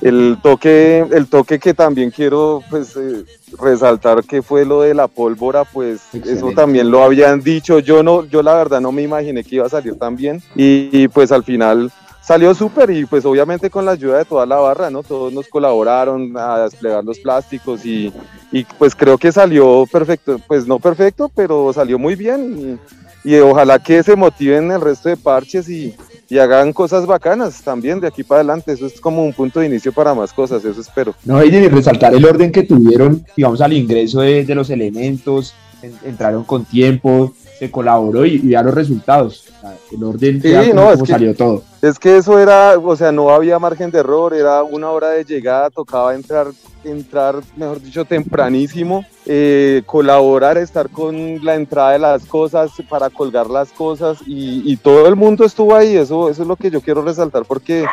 el 0.00 0.38
toque, 0.42 1.06
el 1.12 1.26
toque 1.26 1.58
que 1.58 1.74
también 1.74 2.10
quiero 2.10 2.62
pues 2.70 2.96
eh, 2.96 3.24
resaltar 3.58 4.24
que 4.24 4.42
fue 4.42 4.64
lo 4.64 4.82
de 4.82 4.94
la 4.94 5.08
pólvora, 5.08 5.64
pues 5.64 6.00
eso 6.14 6.52
también 6.52 6.90
lo 6.90 7.02
habían 7.02 7.40
dicho, 7.40 7.78
yo 7.78 8.02
no, 8.02 8.24
yo 8.24 8.42
la 8.42 8.54
verdad 8.54 8.80
no 8.80 8.92
me 8.92 9.02
imaginé 9.02 9.44
que 9.44 9.56
iba 9.56 9.66
a 9.66 9.70
salir 9.70 9.98
tan 9.98 10.16
bien 10.16 10.42
y, 10.54 10.88
y, 10.92 11.08
pues 11.08 11.32
al 11.32 11.44
final 11.44 11.90
salió 12.22 12.54
súper 12.54 12.90
y 12.90 13.04
pues 13.04 13.24
obviamente 13.24 13.70
con 13.70 13.84
la 13.84 13.92
ayuda 13.92 14.18
de 14.18 14.24
toda 14.24 14.46
la 14.46 14.56
barra, 14.56 14.90
¿no? 14.90 15.02
Todos 15.02 15.32
nos 15.32 15.48
colaboraron 15.48 16.36
a 16.36 16.60
desplegar 16.60 17.04
los 17.04 17.18
plásticos 17.18 17.84
y, 17.84 18.12
y 18.52 18.64
pues 18.78 18.94
creo 18.94 19.18
que 19.18 19.32
salió 19.32 19.84
perfecto, 19.90 20.40
pues 20.46 20.66
no 20.66 20.78
perfecto, 20.78 21.30
pero 21.34 21.72
salió 21.72 21.98
muy 21.98 22.14
bien 22.14 22.78
y, 23.24 23.30
y 23.32 23.38
ojalá 23.38 23.78
que 23.78 24.02
se 24.02 24.16
motiven 24.16 24.70
el 24.70 24.80
resto 24.80 25.08
de 25.08 25.16
parches 25.16 25.68
y, 25.68 25.94
y 26.30 26.38
hagan 26.38 26.72
cosas 26.72 27.04
bacanas 27.06 27.60
también 27.62 28.00
de 28.00 28.06
aquí 28.06 28.22
para 28.22 28.40
adelante. 28.40 28.72
Eso 28.72 28.86
es 28.86 29.00
como 29.00 29.24
un 29.24 29.32
punto 29.32 29.60
de 29.60 29.66
inicio 29.66 29.92
para 29.92 30.14
más 30.14 30.32
cosas, 30.32 30.64
eso 30.64 30.80
espero. 30.80 31.14
No, 31.24 31.44
y 31.44 31.50
resaltar 31.68 32.14
el 32.14 32.24
orden 32.24 32.52
que 32.52 32.62
tuvieron, 32.62 33.26
digamos, 33.36 33.60
al 33.60 33.72
ingreso 33.72 34.20
de, 34.20 34.44
de 34.44 34.54
los 34.54 34.70
elementos, 34.70 35.52
en- 35.82 35.92
entraron 36.08 36.44
con 36.44 36.64
tiempo, 36.64 37.34
se 37.60 37.70
colaboró 37.70 38.24
y, 38.26 38.36
y 38.42 38.48
ya 38.50 38.62
los 38.62 38.74
resultados. 38.74 39.44
O 39.58 39.60
sea, 39.60 39.76
El 39.92 40.02
orden, 40.02 40.40
Sí, 40.42 40.50
ya 40.50 40.62
no, 40.72 40.86
es 40.88 40.94
como 40.94 41.04
que- 41.04 41.12
salió 41.12 41.34
todo. 41.36 41.62
Es 41.82 41.98
que 41.98 42.16
eso 42.16 42.38
era, 42.38 42.76
o 42.78 42.96
sea, 42.96 43.12
no 43.12 43.30
había 43.30 43.58
margen 43.58 43.90
de 43.90 43.98
error, 44.00 44.34
era 44.34 44.62
una 44.64 44.90
hora 44.90 45.10
de 45.10 45.24
llegada, 45.24 45.70
tocaba 45.70 46.14
entrar, 46.14 46.46
entrar, 46.84 47.36
mejor 47.56 47.80
dicho, 47.82 48.04
tempranísimo, 48.06 49.04
eh, 49.26 49.82
colaborar, 49.86 50.56
estar 50.58 50.88
con 50.90 51.44
la 51.44 51.54
entrada 51.54 51.92
de 51.92 51.98
las 51.98 52.24
cosas 52.24 52.70
para 52.88 53.10
colgar 53.10 53.48
las 53.48 53.70
cosas 53.72 54.18
y, 54.26 54.62
y 54.72 54.76
todo 54.76 55.06
el 55.06 55.14
mundo 55.16 55.44
estuvo 55.44 55.74
ahí, 55.76 55.96
eso, 55.96 56.30
eso 56.30 56.42
es 56.42 56.48
lo 56.48 56.56
que 56.56 56.70
yo 56.70 56.80
quiero 56.80 57.02
resaltar 57.02 57.44
porque 57.44 57.84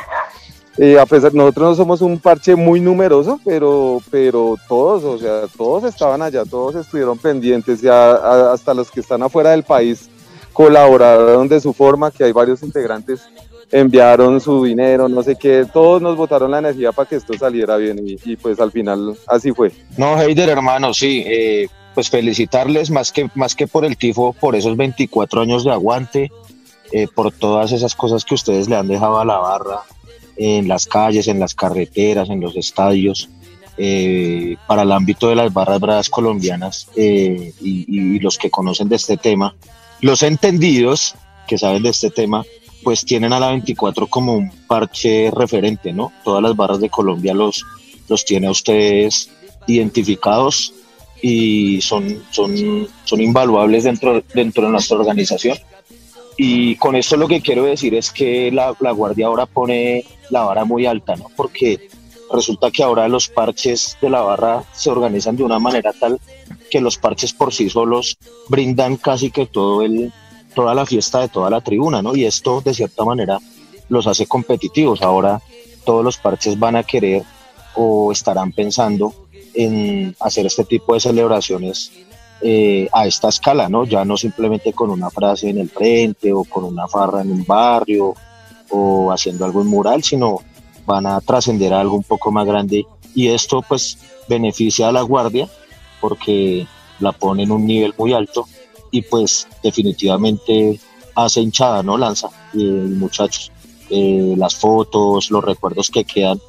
eh, 0.77 0.99
a 0.99 1.05
pesar, 1.05 1.33
nosotros 1.33 1.69
no 1.69 1.75
somos 1.75 2.01
un 2.01 2.19
parche 2.19 2.55
muy 2.55 2.79
numeroso, 2.79 3.39
pero, 3.43 4.01
pero 4.11 4.55
todos, 4.67 5.03
o 5.03 5.17
sea, 5.17 5.41
todos 5.57 5.83
estaban 5.85 6.21
allá, 6.21 6.45
todos 6.45 6.75
estuvieron 6.75 7.17
pendientes, 7.17 7.81
ya 7.81 8.51
hasta 8.51 8.73
los 8.73 8.91
que 8.91 8.99
están 8.99 9.23
afuera 9.23 9.51
del 9.51 9.63
país 9.63 10.09
colaboraron 10.53 11.47
de 11.47 11.59
su 11.59 11.73
forma, 11.73 12.11
que 12.11 12.23
hay 12.23 12.31
varios 12.31 12.63
integrantes 12.63 13.21
enviaron 13.71 14.39
su 14.39 14.63
dinero, 14.63 15.09
no 15.09 15.23
sé 15.23 15.35
qué, 15.35 15.65
todos 15.71 16.01
nos 16.01 16.15
botaron 16.15 16.51
la 16.51 16.59
energía 16.59 16.91
para 16.91 17.07
que 17.09 17.15
esto 17.17 17.33
saliera 17.37 17.75
bien 17.77 17.99
y, 17.99 18.17
y 18.23 18.35
pues 18.37 18.59
al 18.59 18.71
final 18.71 19.17
así 19.27 19.51
fue. 19.51 19.71
No, 19.97 20.19
Heider, 20.19 20.49
hermano, 20.49 20.93
sí, 20.93 21.23
eh, 21.27 21.67
pues 21.93 22.09
felicitarles 22.09 22.91
más 22.91 23.11
que, 23.11 23.29
más 23.35 23.55
que 23.55 23.67
por 23.67 23.83
el 23.83 23.97
tifo, 23.97 24.33
por 24.33 24.55
esos 24.55 24.77
24 24.77 25.41
años 25.41 25.63
de 25.65 25.71
aguante, 25.71 26.31
eh, 26.91 27.07
por 27.13 27.31
todas 27.31 27.71
esas 27.71 27.95
cosas 27.95 28.23
que 28.23 28.35
ustedes 28.35 28.69
le 28.69 28.77
han 28.77 28.87
dejado 28.87 29.19
a 29.19 29.25
la 29.25 29.37
barra 29.37 29.81
en 30.37 30.67
las 30.67 30.85
calles, 30.85 31.27
en 31.27 31.39
las 31.39 31.55
carreteras, 31.55 32.29
en 32.29 32.39
los 32.41 32.55
estadios, 32.55 33.29
eh, 33.77 34.55
para 34.67 34.81
el 34.83 34.91
ámbito 34.91 35.29
de 35.29 35.35
las 35.35 35.53
barras 35.53 35.79
bravas 35.79 36.09
colombianas 36.09 36.87
eh, 36.95 37.53
y, 37.61 37.85
y- 37.87 38.19
los 38.19 38.37
que 38.37 38.49
conocen 38.49 38.89
de 38.89 38.95
este 38.95 39.17
tema, 39.17 39.55
los 40.01 40.23
entendidos 40.23 41.15
que 41.47 41.57
saben 41.57 41.83
de 41.83 41.89
este 41.89 42.09
tema, 42.09 42.43
pues 42.83 43.05
tienen 43.05 43.33
a 43.33 43.39
la 43.39 43.49
24 43.49 44.07
como 44.07 44.33
un 44.33 44.51
parche 44.67 45.29
referente, 45.31 45.93
¿no? 45.93 46.11
Todas 46.23 46.41
las 46.41 46.55
barras 46.55 46.79
de 46.79 46.89
Colombia 46.89 47.33
los, 47.33 47.63
los 48.07 48.25
tiene 48.25 48.47
a 48.47 48.51
ustedes 48.51 49.29
identificados 49.67 50.73
y 51.21 51.81
son, 51.81 52.23
son, 52.31 52.87
son 53.03 53.21
invaluables 53.21 53.83
dentro, 53.85 54.23
dentro 54.33 54.63
de 54.65 54.69
nuestra 54.69 54.97
organización. 54.97 55.57
Y 56.37 56.75
con 56.75 56.95
esto 56.95 57.17
lo 57.17 57.27
que 57.27 57.41
quiero 57.41 57.63
decir 57.63 57.95
es 57.95 58.11
que 58.11 58.51
la, 58.51 58.75
la 58.79 58.91
Guardia 58.91 59.25
ahora 59.25 59.47
pone 59.47 60.05
la 60.29 60.43
vara 60.43 60.65
muy 60.65 60.85
alta, 60.85 61.15
¿no? 61.15 61.25
Porque 61.35 61.89
resulta 62.31 62.69
que 62.69 62.83
ahora 62.83 63.07
los 63.07 63.27
parches 63.27 63.97
de 64.01 64.09
la 64.09 64.21
barra 64.21 64.63
se 64.73 64.91
organizan 64.91 65.35
de 65.35 65.43
una 65.43 65.59
manera 65.59 65.93
tal 65.93 66.19
que 66.69 66.81
los 66.81 66.97
parches 66.97 67.33
por 67.33 67.53
sí 67.53 67.69
solos 67.69 68.17
brindan 68.49 68.97
casi 68.97 69.31
que 69.31 69.45
todo 69.45 69.81
el, 69.81 70.11
toda 70.53 70.75
la 70.75 70.85
fiesta 70.85 71.21
de 71.21 71.29
toda 71.29 71.49
la 71.49 71.61
tribuna, 71.61 72.01
¿no? 72.01 72.15
Y 72.15 72.25
esto 72.25 72.61
de 72.61 72.73
cierta 72.73 73.03
manera 73.03 73.39
los 73.89 74.07
hace 74.07 74.27
competitivos. 74.27 75.01
Ahora 75.01 75.41
todos 75.85 76.03
los 76.03 76.17
parches 76.17 76.59
van 76.59 76.75
a 76.75 76.83
querer 76.83 77.23
o 77.75 78.11
estarán 78.11 78.51
pensando 78.51 79.13
en 79.53 80.15
hacer 80.19 80.45
este 80.45 80.65
tipo 80.65 80.93
de 80.93 80.99
celebraciones 80.99 81.91
eh, 82.41 82.87
a 82.93 83.07
esta 83.07 83.29
escala, 83.29 83.67
¿no? 83.67 83.83
Ya 83.85 84.05
no 84.05 84.15
simplemente 84.15 84.71
con 84.71 84.91
una 84.91 85.09
frase 85.09 85.49
en 85.49 85.57
el 85.57 85.69
frente 85.69 86.31
o 86.31 86.43
con 86.43 86.65
una 86.65 86.87
farra 86.87 87.21
en 87.21 87.31
un 87.31 87.43
barrio 87.43 88.13
o 88.69 89.11
haciendo 89.11 89.43
algo 89.45 89.61
en 89.61 89.67
mural, 89.67 90.03
sino 90.03 90.41
van 90.85 91.07
a 91.07 91.19
trascender 91.21 91.73
a 91.73 91.81
algo 91.81 91.95
un 91.95 92.03
poco 92.03 92.31
más 92.31 92.45
grande 92.45 92.85
y 93.15 93.29
esto 93.29 93.63
pues 93.67 93.97
beneficia 94.29 94.89
a 94.89 94.91
la 94.91 95.01
guardia 95.01 95.49
porque 95.99 96.67
la 96.99 97.11
pone 97.11 97.43
en 97.43 97.51
un 97.51 97.65
nivel 97.65 97.95
muy 97.97 98.13
alto 98.13 98.47
y 98.91 99.01
pues 99.01 99.47
definitivamente 99.63 100.79
hace 101.15 101.41
hinchada, 101.41 101.81
¿no? 101.81 101.97
Lanza, 101.97 102.29
eh, 102.53 102.57
muchachos. 102.59 103.51
Eh, 103.89 104.35
las 104.37 104.55
fotos, 104.55 105.31
los 105.31 105.43
recuerdos 105.43 105.89
que 105.89 106.03
quedan, 106.03 106.39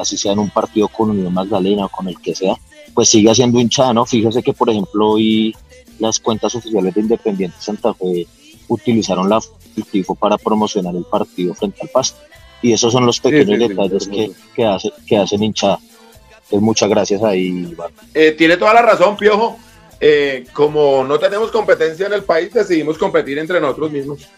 así 0.00 0.16
sea 0.16 0.32
en 0.32 0.40
un 0.40 0.50
partido 0.50 0.88
con 0.88 1.10
Unión 1.10 1.32
Magdalena 1.32 1.86
o 1.86 1.88
con 1.88 2.08
el 2.08 2.20
que 2.20 2.34
sea, 2.34 2.56
pues 2.94 3.08
sigue 3.08 3.30
haciendo 3.30 3.60
hinchada, 3.60 3.92
¿no? 3.92 4.06
Fíjese 4.06 4.42
que, 4.42 4.52
por 4.52 4.70
ejemplo, 4.70 5.10
hoy 5.10 5.54
las 5.98 6.18
cuentas 6.18 6.54
oficiales 6.54 6.94
de 6.94 7.00
Independiente 7.00 7.56
Santa 7.60 7.94
Fe 7.94 8.26
utilizaron 8.68 9.28
la 9.28 9.40
tifo 9.90 10.14
para 10.14 10.36
promocionar 10.36 10.94
el 10.94 11.04
partido 11.04 11.54
frente 11.54 11.78
al 11.82 11.88
Pasto. 11.88 12.20
Y 12.60 12.72
esos 12.72 12.92
son 12.92 13.06
los 13.06 13.18
pequeños 13.20 13.68
detalles 13.68 14.06
que, 14.06 14.30
que, 14.54 14.64
hace, 14.64 14.92
que 15.06 15.16
hacen 15.16 15.42
hinchada. 15.42 15.78
Entonces, 16.44 16.60
muchas 16.60 16.88
gracias 16.88 17.22
ahí, 17.22 17.74
eh, 18.14 18.32
tiene 18.32 18.56
toda 18.56 18.74
la 18.74 18.82
razón, 18.82 19.16
Piojo. 19.16 19.56
Eh, 19.98 20.44
como 20.52 21.04
no 21.04 21.18
tenemos 21.18 21.50
competencia 21.50 22.06
en 22.06 22.12
el 22.12 22.24
país, 22.24 22.52
decidimos 22.52 22.98
competir 22.98 23.38
entre 23.38 23.60
nosotros 23.60 23.90
mismos. 23.90 24.28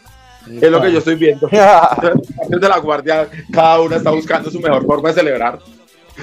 Es 0.46 0.70
lo 0.70 0.80
que 0.80 0.92
yo 0.92 0.98
estoy 0.98 1.14
viendo. 1.14 1.48
de 1.48 2.68
la 2.68 2.78
guardia, 2.78 3.28
cada 3.50 3.80
uno 3.80 3.96
está 3.96 4.10
buscando 4.10 4.50
su 4.50 4.60
mejor 4.60 4.84
forma 4.84 5.08
de 5.08 5.14
celebrar. 5.14 5.58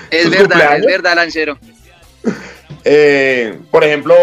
Es 0.10 0.30
verdad, 0.30 0.78
es 0.78 0.86
verdad, 0.86 1.15
Lancero. 1.15 1.58
Eh, 2.84 3.60
por 3.69 3.84
ejemplo, 3.84 4.15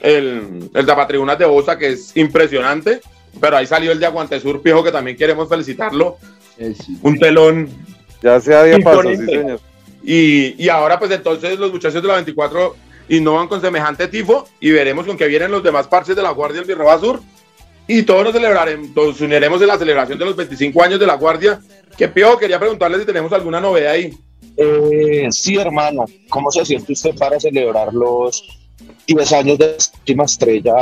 el, 0.00 0.70
el 0.72 0.86
Zapatribunas 0.86 1.38
de 1.38 1.46
Bosa, 1.46 1.78
que 1.78 1.88
es 1.90 2.16
impresionante, 2.16 3.00
pero 3.40 3.56
ahí 3.56 3.66
salió 3.66 3.92
el 3.92 4.00
de 4.00 4.06
Aguante 4.06 4.40
Sur, 4.40 4.62
Piojo, 4.62 4.84
que 4.84 4.92
también 4.92 5.16
queremos 5.16 5.48
felicitarlo. 5.48 6.18
Un 7.02 7.18
telón. 7.18 7.68
Ya 8.22 8.40
sea 8.40 8.62
de 8.62 8.78
paso, 8.80 9.02
sí, 9.02 9.16
señor. 9.16 9.60
Y, 10.02 10.62
y 10.62 10.68
ahora, 10.68 10.98
pues 10.98 11.10
entonces, 11.10 11.58
los 11.58 11.72
muchachos 11.72 12.02
de 12.02 12.08
la 12.08 12.14
24 12.14 12.76
innovan 13.08 13.48
con 13.48 13.60
semejante 13.60 14.08
tifo 14.08 14.48
y 14.60 14.70
veremos 14.70 15.06
con 15.06 15.16
qué 15.16 15.26
vienen 15.26 15.50
los 15.50 15.62
demás 15.62 15.86
parches 15.86 16.16
de 16.16 16.22
la 16.22 16.30
Guardia 16.30 16.60
del 16.60 16.68
Birroba 16.68 16.98
Sur. 16.98 17.20
Y 17.86 18.02
todos 18.02 18.22
nos 18.22 18.34
celebraremos, 18.34 18.90
nos 18.94 19.20
uniremos 19.20 19.62
en 19.62 19.68
la 19.68 19.78
celebración 19.78 20.18
de 20.18 20.24
los 20.26 20.36
25 20.36 20.82
años 20.82 21.00
de 21.00 21.06
la 21.06 21.14
Guardia. 21.14 21.60
Que 21.96 22.08
Piojo, 22.08 22.38
quería 22.38 22.58
preguntarle 22.58 22.98
si 22.98 23.06
tenemos 23.06 23.32
alguna 23.32 23.60
novedad 23.60 23.92
ahí. 23.92 24.16
Eh, 24.58 25.28
sí, 25.30 25.56
hermano. 25.56 26.04
¿Cómo 26.28 26.50
se 26.50 26.64
siente 26.64 26.92
usted 26.92 27.14
para 27.14 27.38
celebrar 27.38 27.94
los 27.94 28.42
10 29.06 29.32
años 29.32 29.58
de 29.58 29.76
última 30.00 30.24
estrella 30.24 30.74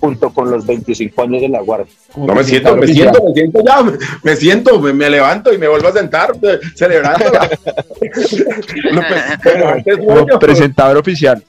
junto 0.00 0.30
con 0.30 0.50
los 0.50 0.66
25 0.66 1.22
años 1.22 1.42
de 1.42 1.48
la 1.48 1.60
Guardia? 1.60 1.94
No 2.16 2.34
me 2.34 2.42
siento, 2.42 2.76
me 2.76 2.88
siento, 2.88 3.22
me 3.22 3.32
siento 3.32 3.62
ya, 3.64 3.84
me, 4.22 4.36
siento, 4.36 4.80
me, 4.80 5.08
levanto 5.08 5.52
y 5.52 5.58
me 5.58 5.68
vuelvo 5.68 5.86
a 5.88 5.92
sentar 5.92 6.32
eh, 6.42 6.58
celebrando. 6.74 7.24
presentador 10.40 10.96
oficial. 10.96 11.44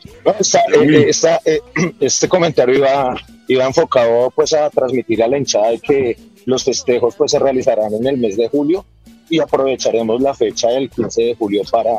Eh, 1.45 1.61
este 1.99 2.29
comentario 2.29 2.75
iba, 2.75 3.15
iba 3.47 3.65
enfocado 3.65 4.31
pues 4.35 4.53
a 4.53 4.69
transmitir 4.69 5.23
a 5.23 5.27
la 5.27 5.39
hinchada 5.39 5.71
de 5.71 5.79
que 5.79 6.15
los 6.45 6.63
festejos 6.63 7.15
pues 7.15 7.31
se 7.31 7.39
realizarán 7.39 7.91
en 7.91 8.05
el 8.05 8.17
mes 8.17 8.37
de 8.37 8.49
julio 8.49 8.85
y 9.29 9.39
aprovecharemos 9.39 10.21
la 10.21 10.33
fecha 10.33 10.69
del 10.69 10.89
15 10.89 11.21
de 11.21 11.35
julio 11.35 11.61
para, 11.71 11.91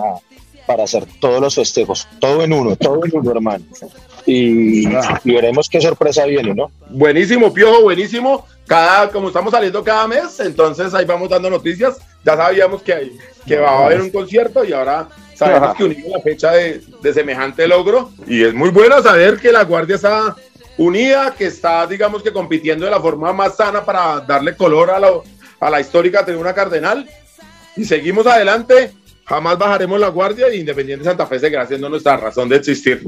para 0.66 0.84
hacer 0.84 1.06
todos 1.20 1.40
los 1.40 1.54
festejos, 1.54 2.06
todo 2.18 2.42
en 2.42 2.52
uno, 2.52 2.76
todo 2.76 3.04
en 3.04 3.16
uno, 3.16 3.30
hermano. 3.30 3.64
Y, 4.26 4.86
veremos 5.24 5.68
qué 5.68 5.80
sorpresa 5.80 6.24
viene, 6.26 6.52
¿no? 6.52 6.70
Buenísimo, 6.90 7.52
Piojo, 7.54 7.82
buenísimo. 7.82 8.44
Cada, 8.66 9.08
como 9.10 9.28
estamos 9.28 9.52
saliendo 9.52 9.84
cada 9.84 10.08
mes, 10.08 10.40
entonces 10.40 10.92
ahí 10.94 11.04
vamos 11.04 11.28
dando 11.28 11.48
noticias. 11.48 11.98
Ya 12.24 12.36
sabíamos 12.36 12.82
que, 12.82 12.92
hay, 12.92 13.12
que 13.46 13.56
va 13.56 13.70
a 13.70 13.86
haber 13.86 14.00
un 14.00 14.10
concierto 14.10 14.64
y 14.64 14.72
ahora 14.72 15.08
sabemos 15.36 15.76
que 15.76 15.84
unimos 15.84 16.10
la 16.10 16.20
fecha 16.20 16.50
de, 16.50 16.80
de 17.00 17.14
semejante 17.14 17.68
logro. 17.68 18.10
Y 18.26 18.42
es 18.42 18.52
muy 18.52 18.70
bueno 18.70 19.00
saber 19.00 19.38
que 19.38 19.52
la 19.52 19.62
Guardia 19.62 19.94
está 19.94 20.34
unida, 20.76 21.32
que 21.38 21.46
está, 21.46 21.86
digamos 21.86 22.22
que 22.22 22.32
compitiendo 22.32 22.84
de 22.84 22.90
la 22.90 23.00
forma 23.00 23.32
más 23.32 23.56
sana 23.56 23.84
para 23.84 24.20
darle 24.20 24.56
color 24.56 24.90
a 24.90 24.98
la, 24.98 25.10
a 25.60 25.70
la 25.70 25.80
histórica 25.80 26.24
tribuna 26.24 26.54
cardenal. 26.54 27.08
Y 27.76 27.84
seguimos 27.84 28.26
adelante, 28.26 28.92
jamás 29.24 29.58
bajaremos 29.58 30.00
la 30.00 30.08
guardia 30.08 30.52
y 30.52 30.60
Independiente 30.60 31.04
Santa 31.04 31.26
Fe 31.26 31.38
seguirá 31.38 31.66
siendo 31.66 31.88
nuestra 31.88 32.16
razón 32.16 32.48
de 32.48 32.56
existir. 32.56 33.02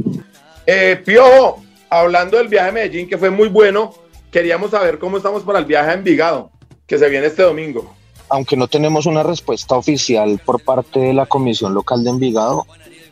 Eh, 0.67 1.01
Piojo, 1.05 1.63
hablando 1.89 2.37
del 2.37 2.49
viaje 2.49 2.69
a 2.69 2.73
Medellín, 2.73 3.09
que 3.09 3.17
fue 3.17 3.31
muy 3.31 3.49
bueno, 3.49 3.95
queríamos 4.31 4.71
saber 4.71 4.99
cómo 4.99 5.17
estamos 5.17 5.43
para 5.43 5.59
el 5.59 5.65
viaje 5.65 5.91
a 5.91 5.95
Envigado, 5.95 6.51
que 6.87 6.99
se 6.99 7.09
viene 7.09 7.27
este 7.27 7.43
domingo. 7.43 7.95
Aunque 8.29 8.57
no 8.57 8.69
tenemos 8.69 9.07
una 9.07 9.23
respuesta 9.23 9.75
oficial 9.77 10.39
por 10.45 10.63
parte 10.63 11.01
de 11.01 11.15
la 11.15 11.25
Comisión 11.25 11.73
Local 11.73 12.05
de 12.05 12.11
Envigado, 12.11 12.67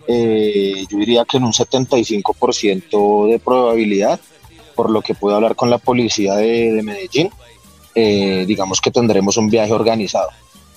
eh, 0.06 0.84
yo 0.90 0.98
diría 0.98 1.24
que 1.24 1.38
en 1.38 1.44
un 1.44 1.52
75% 1.52 3.30
de 3.30 3.38
probabilidad, 3.38 4.20
por 4.74 4.90
lo 4.90 5.00
que 5.00 5.14
puedo 5.14 5.36
hablar 5.36 5.56
con 5.56 5.70
la 5.70 5.78
policía 5.78 6.34
de 6.34 6.82
Medellín, 6.84 7.30
eh, 7.98 8.44
digamos 8.46 8.82
que 8.82 8.90
tendremos 8.90 9.38
un 9.38 9.48
viaje 9.48 9.72
organizado. 9.72 10.28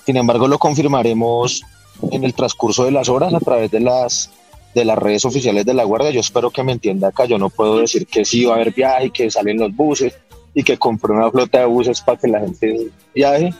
Sin 0.06 0.16
embargo, 0.16 0.48
lo 0.48 0.58
confirmaremos 0.58 1.62
en 2.10 2.24
el 2.24 2.32
transcurso 2.32 2.84
de 2.84 2.92
las 2.92 3.10
horas 3.10 3.34
a 3.34 3.40
través 3.40 3.70
de 3.70 3.80
las 3.80 4.30
de 4.74 4.84
las 4.84 4.96
redes 4.96 5.26
oficiales 5.26 5.66
de 5.66 5.74
la 5.74 5.84
Guardia. 5.84 6.12
Yo 6.12 6.20
espero 6.20 6.50
que 6.50 6.62
me 6.62 6.72
entienda 6.72 7.08
acá. 7.08 7.26
Yo 7.26 7.36
no 7.36 7.50
puedo 7.50 7.80
decir 7.80 8.06
que 8.06 8.24
sí 8.24 8.46
va 8.46 8.52
a 8.52 8.54
haber 8.56 8.72
viaje 8.72 9.06
y 9.06 9.10
que 9.10 9.30
salen 9.30 9.58
los 9.58 9.74
buses 9.76 10.14
y 10.54 10.62
que 10.62 10.78
compré 10.78 11.12
una 11.12 11.30
flota 11.30 11.58
de 11.58 11.66
buses 11.66 12.00
para 12.00 12.18
que 12.18 12.28
la 12.28 12.40
gente 12.40 12.88
viaje, 13.14 13.52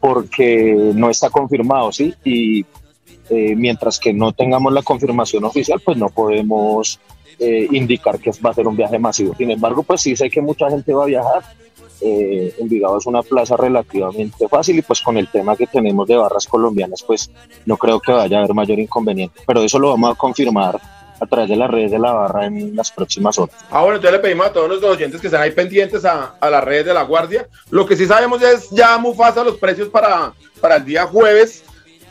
porque 0.00 0.74
no 0.94 1.08
está 1.08 1.30
confirmado, 1.30 1.92
¿sí? 1.92 2.14
Y 2.24 2.66
eh, 3.30 3.54
mientras 3.54 4.00
que 4.00 4.12
no 4.12 4.32
tengamos 4.32 4.72
la 4.72 4.82
confirmación 4.82 5.44
oficial, 5.44 5.80
pues 5.84 5.96
no 5.98 6.08
podemos 6.08 6.98
eh, 7.38 7.68
indicar 7.70 8.18
que 8.18 8.32
va 8.44 8.50
a 8.50 8.54
ser 8.54 8.66
un 8.66 8.76
viaje 8.76 8.98
masivo. 8.98 9.36
Sin 9.36 9.52
embargo, 9.52 9.84
pues 9.84 10.00
sí 10.00 10.16
sé 10.16 10.28
que 10.28 10.40
mucha 10.40 10.68
gente 10.68 10.92
va 10.92 11.04
a 11.04 11.06
viajar 11.06 11.42
eh, 12.00 12.54
Envigado 12.58 12.98
es 12.98 13.06
una 13.06 13.22
plaza 13.22 13.56
relativamente 13.56 14.48
fácil 14.48 14.78
y 14.78 14.82
pues 14.82 15.00
con 15.00 15.16
el 15.16 15.28
tema 15.28 15.56
que 15.56 15.66
tenemos 15.66 16.06
de 16.06 16.16
barras 16.16 16.46
colombianas 16.46 17.02
pues 17.02 17.30
no 17.66 17.76
creo 17.76 18.00
que 18.00 18.12
vaya 18.12 18.36
a 18.36 18.40
haber 18.40 18.54
mayor 18.54 18.78
inconveniente, 18.78 19.40
pero 19.46 19.62
eso 19.62 19.78
lo 19.78 19.90
vamos 19.90 20.12
a 20.12 20.18
confirmar 20.18 20.80
a 21.20 21.26
través 21.26 21.48
de 21.48 21.56
las 21.56 21.70
redes 21.70 21.90
de 21.90 21.98
la 21.98 22.12
barra 22.12 22.46
en 22.46 22.74
las 22.74 22.90
próximas 22.90 23.38
horas. 23.38 23.56
Ah, 23.70 23.80
bueno, 23.82 23.96
entonces 23.96 24.12
le 24.12 24.18
pedimos 24.18 24.46
a 24.46 24.52
todos 24.52 24.68
los 24.68 24.82
oyentes 24.82 25.20
que 25.20 25.28
estén 25.28 25.40
ahí 25.40 25.52
pendientes 25.52 26.04
a, 26.04 26.34
a 26.40 26.50
las 26.50 26.64
redes 26.64 26.86
de 26.86 26.94
la 26.94 27.02
Guardia. 27.02 27.48
Lo 27.70 27.86
que 27.86 27.96
sí 27.96 28.06
sabemos 28.06 28.42
es 28.42 28.68
ya 28.70 28.98
fácil 29.16 29.44
los 29.44 29.56
precios 29.56 29.88
para, 29.88 30.32
para 30.60 30.76
el 30.76 30.84
día 30.84 31.06
jueves 31.06 31.64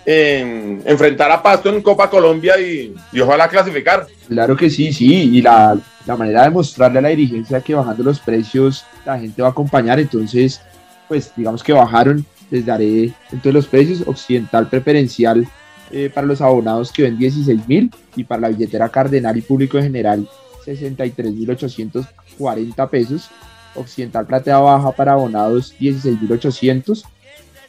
enfrentar 0.05 1.31
a 1.31 1.41
Pasto 1.41 1.69
en 1.69 1.81
Copa 1.81 2.09
Colombia 2.09 2.59
y, 2.59 2.93
ojalá 3.21 3.47
clasificar. 3.47 4.07
Claro 4.27 4.55
que 4.55 4.69
sí, 4.69 4.91
sí, 4.91 5.35
y 5.35 5.41
la, 5.41 5.77
la, 6.05 6.17
manera 6.17 6.43
de 6.43 6.49
mostrarle 6.49 6.99
a 6.99 7.01
la 7.01 7.09
dirigencia 7.09 7.61
que 7.61 7.75
bajando 7.75 8.03
los 8.03 8.19
precios 8.19 8.85
la 9.05 9.19
gente 9.19 9.41
va 9.41 9.49
a 9.49 9.51
acompañar, 9.51 9.99
entonces, 9.99 10.61
pues 11.07 11.31
digamos 11.35 11.63
que 11.63 11.73
bajaron, 11.73 12.25
les 12.49 12.65
daré 12.65 13.13
entonces 13.31 13.53
los 13.53 13.67
precios, 13.67 14.03
occidental 14.05 14.67
preferencial 14.67 15.47
eh, 15.91 16.09
para 16.13 16.27
los 16.27 16.41
abonados 16.41 16.91
que 16.91 17.03
ven 17.03 17.17
16 17.17 17.67
mil 17.67 17.91
y 18.15 18.23
para 18.23 18.41
la 18.41 18.49
billetera 18.49 18.89
cardenal 18.89 19.37
y 19.37 19.41
público 19.41 19.77
en 19.77 19.83
general 19.83 20.27
63 20.65 21.33
mil 21.33 21.51
840 21.51 22.89
pesos, 22.89 23.29
occidental 23.75 24.25
platea 24.25 24.59
baja 24.59 24.91
para 24.91 25.13
abonados 25.13 25.75
16 25.79 26.21
mil 26.21 26.31
800 26.31 27.05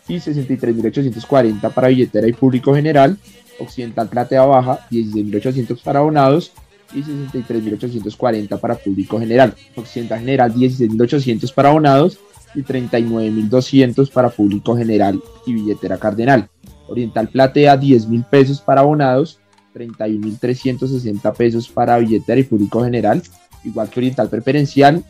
y 0.09 0.17
63.840 0.17 1.73
para 1.73 1.89
billetera 1.89 2.29
y 2.29 2.33
público 2.33 2.75
general, 2.75 3.17
Occidental 3.59 4.09
Platea 4.09 4.45
Baja 4.45 4.87
16.800 4.91 5.83
para 5.83 6.01
abonados 6.01 6.53
y 6.93 7.03
63.840 7.03 8.61
para 8.61 8.75
público 8.75 9.19
general, 9.19 9.55
Occidental 9.77 10.21
General 10.21 10.53
16.800 10.53 11.55
para 11.55 11.71
abonados 11.71 12.19
y 12.55 12.63
39.200 12.63 14.11
para 14.11 14.29
público 14.31 14.77
general 14.77 15.21
y 15.47 15.55
billetera 15.55 15.99
cardenal, 15.99 16.49
Oriental 16.89 17.29
Platea 17.29 17.81
10.000 17.81 18.29
pesos 18.29 18.61
para 18.61 18.83
abonados, 18.83 19.41
31.360 19.75 21.35
pesos 21.35 21.69
para 21.69 21.99
billetera 21.99 22.41
y 22.41 22.45
público 22.45 22.85
general, 22.85 23.23
igual 23.65 23.91
que 23.91 24.01
Oriental 24.01 24.29
Preferencial. 24.29 25.05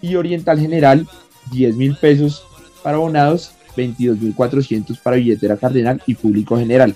Y 0.00 0.16
Oriental 0.16 0.58
General 0.58 1.06
10 1.52 1.76
mil 1.76 1.96
pesos 1.96 2.44
para 2.82 2.96
abonados, 2.96 3.52
22 3.76 4.20
mil 4.20 4.34
400 4.34 4.98
para 4.98 5.16
billetera 5.16 5.56
cardenal 5.56 6.02
y 6.06 6.14
público 6.14 6.56
general. 6.56 6.94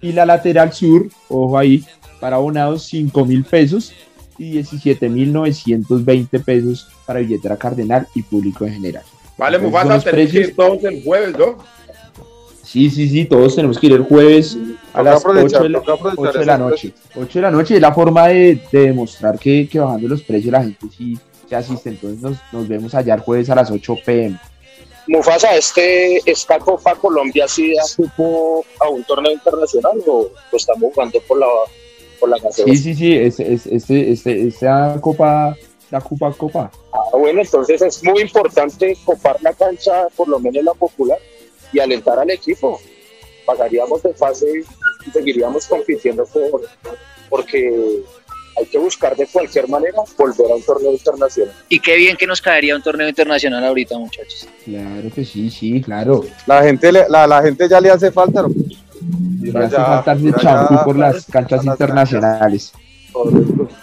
Y 0.00 0.12
la 0.12 0.26
lateral 0.26 0.72
sur, 0.72 1.08
ojo 1.28 1.58
ahí, 1.58 1.84
para 2.20 2.36
abonados 2.36 2.84
5 2.84 3.24
mil 3.24 3.44
pesos 3.44 3.92
y 4.38 4.52
17 4.52 5.08
mil 5.08 5.32
920 5.32 6.38
pesos 6.40 6.88
para 7.06 7.20
billetera 7.20 7.56
cardenal 7.56 8.06
y 8.14 8.22
público 8.22 8.64
en 8.64 8.74
general. 8.74 9.02
Vale, 9.36 9.56
Entonces, 9.56 9.72
Mufasa, 9.72 9.84
buenos 9.86 10.04
tenemos 10.04 10.32
que 10.32 10.38
ir 10.38 10.56
todos 10.56 10.84
el 10.84 11.04
jueves, 11.04 11.38
¿no? 11.38 11.58
Sí, 12.62 12.90
sí, 12.90 13.08
sí, 13.08 13.24
todos 13.24 13.56
tenemos 13.56 13.78
que 13.78 13.86
ir 13.86 13.92
el 13.92 14.02
jueves 14.02 14.58
a 14.92 15.02
las 15.02 15.24
8 15.24 15.28
aprovechar, 15.28 15.62
de 15.62 15.68
la, 15.70 15.80
toca 15.80 16.10
aprovechar 16.10 16.28
8 16.28 16.38
de 16.38 16.46
la 16.46 16.58
noche. 16.58 16.92
8 17.16 17.38
de 17.38 17.42
la 17.42 17.50
noche 17.50 17.74
es 17.76 17.80
la 17.80 17.92
forma 17.92 18.28
de, 18.28 18.60
de 18.70 18.80
demostrar 18.80 19.38
que, 19.38 19.66
que 19.68 19.80
bajando 19.80 20.08
los 20.08 20.22
precios 20.22 20.52
la 20.52 20.62
gente 20.62 20.86
sí 20.96 21.18
se 21.48 21.56
asiste. 21.56 21.88
Entonces 21.88 22.20
nos, 22.20 22.36
nos 22.52 22.68
vemos 22.68 22.94
allá 22.94 23.14
el 23.14 23.20
jueves 23.20 23.48
a 23.48 23.54
las 23.54 23.70
8 23.70 23.96
pm. 24.04 24.38
Mufasa, 25.08 25.56
este, 25.56 26.20
¿esta 26.30 26.58
Copa 26.58 26.94
Colombia 26.94 27.48
sí 27.48 27.74
da 27.74 27.82
cupo 27.96 28.64
a 28.78 28.90
un 28.90 29.02
torneo 29.04 29.32
internacional 29.32 29.98
o 30.06 30.30
lo 30.52 30.56
estamos 30.56 30.92
jugando 30.92 31.18
por 31.22 31.38
la, 31.38 31.46
por 32.20 32.28
la 32.28 32.36
gaseosa? 32.36 32.70
Sí, 32.70 32.76
sí, 32.76 32.94
sí, 32.94 33.16
este, 33.16 33.54
este, 33.54 34.12
este, 34.12 34.48
esta 34.48 34.98
copa, 35.00 35.56
la 35.90 36.00
Copa 36.02 36.30
Copa. 36.32 36.70
Ah, 36.92 37.16
bueno, 37.16 37.40
entonces 37.40 37.80
es 37.80 38.04
muy 38.04 38.20
importante 38.20 38.96
copar 39.04 39.38
la 39.42 39.54
cancha, 39.54 40.08
por 40.14 40.28
lo 40.28 40.38
menos 40.38 40.62
la 40.62 40.74
popular, 40.74 41.18
y 41.72 41.78
alentar 41.78 42.18
al 42.18 42.30
equipo. 42.30 42.78
Pasaríamos 43.46 44.02
de 44.02 44.12
fase 44.12 44.62
y 45.06 45.10
seguiríamos 45.10 45.66
compitiendo 45.66 46.26
por, 46.26 46.68
porque 47.30 48.02
hay 48.58 48.66
que 48.66 48.78
buscar 48.78 49.14
de 49.16 49.26
cualquier 49.26 49.68
manera 49.68 49.98
volver 50.16 50.50
a 50.50 50.54
un 50.56 50.62
torneo 50.62 50.92
internacional. 50.92 51.54
Y 51.68 51.80
qué 51.80 51.96
bien 51.96 52.16
que 52.16 52.26
nos 52.26 52.40
caería 52.40 52.74
un 52.76 52.82
torneo 52.82 53.08
internacional 53.08 53.64
ahorita, 53.64 53.96
muchachos. 53.98 54.48
Claro 54.64 55.10
que 55.14 55.24
sí, 55.24 55.50
sí, 55.50 55.80
claro. 55.80 56.24
La 56.46 56.62
gente, 56.62 56.90
le- 56.92 57.08
la, 57.08 57.26
la 57.26 57.42
gente 57.42 57.68
ya 57.68 57.80
le 57.80 57.90
hace 57.90 58.10
falta. 58.10 58.42
¿no? 58.42 58.48
Le 59.40 59.52
Ya, 59.52 59.60
hace 59.60 59.76
falta 59.76 60.12
el 60.12 60.22
ya, 60.32 60.36
champú 60.38 60.74
ya, 60.74 60.84
por 60.84 60.98
las 60.98 61.24
canchas 61.26 61.64
las 61.64 61.74
internacionales. 61.74 62.72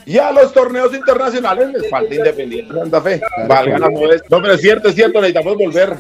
Y 0.06 0.18
a 0.18 0.32
los 0.32 0.54
torneos 0.54 0.94
internacionales 0.94 1.70
les 1.74 1.90
falta 1.90 2.14
Independiente 2.14 2.74
Santa 2.74 3.02
Fe. 3.02 3.22
Valgan 3.48 3.82
las 3.82 3.90
nueve. 3.92 4.22
No, 4.30 4.42
pero 4.42 4.54
es 4.54 4.62
cierto, 4.62 4.90
es 4.90 4.96
cierto, 4.96 5.20
necesitamos 5.20 5.58
volver 5.58 5.98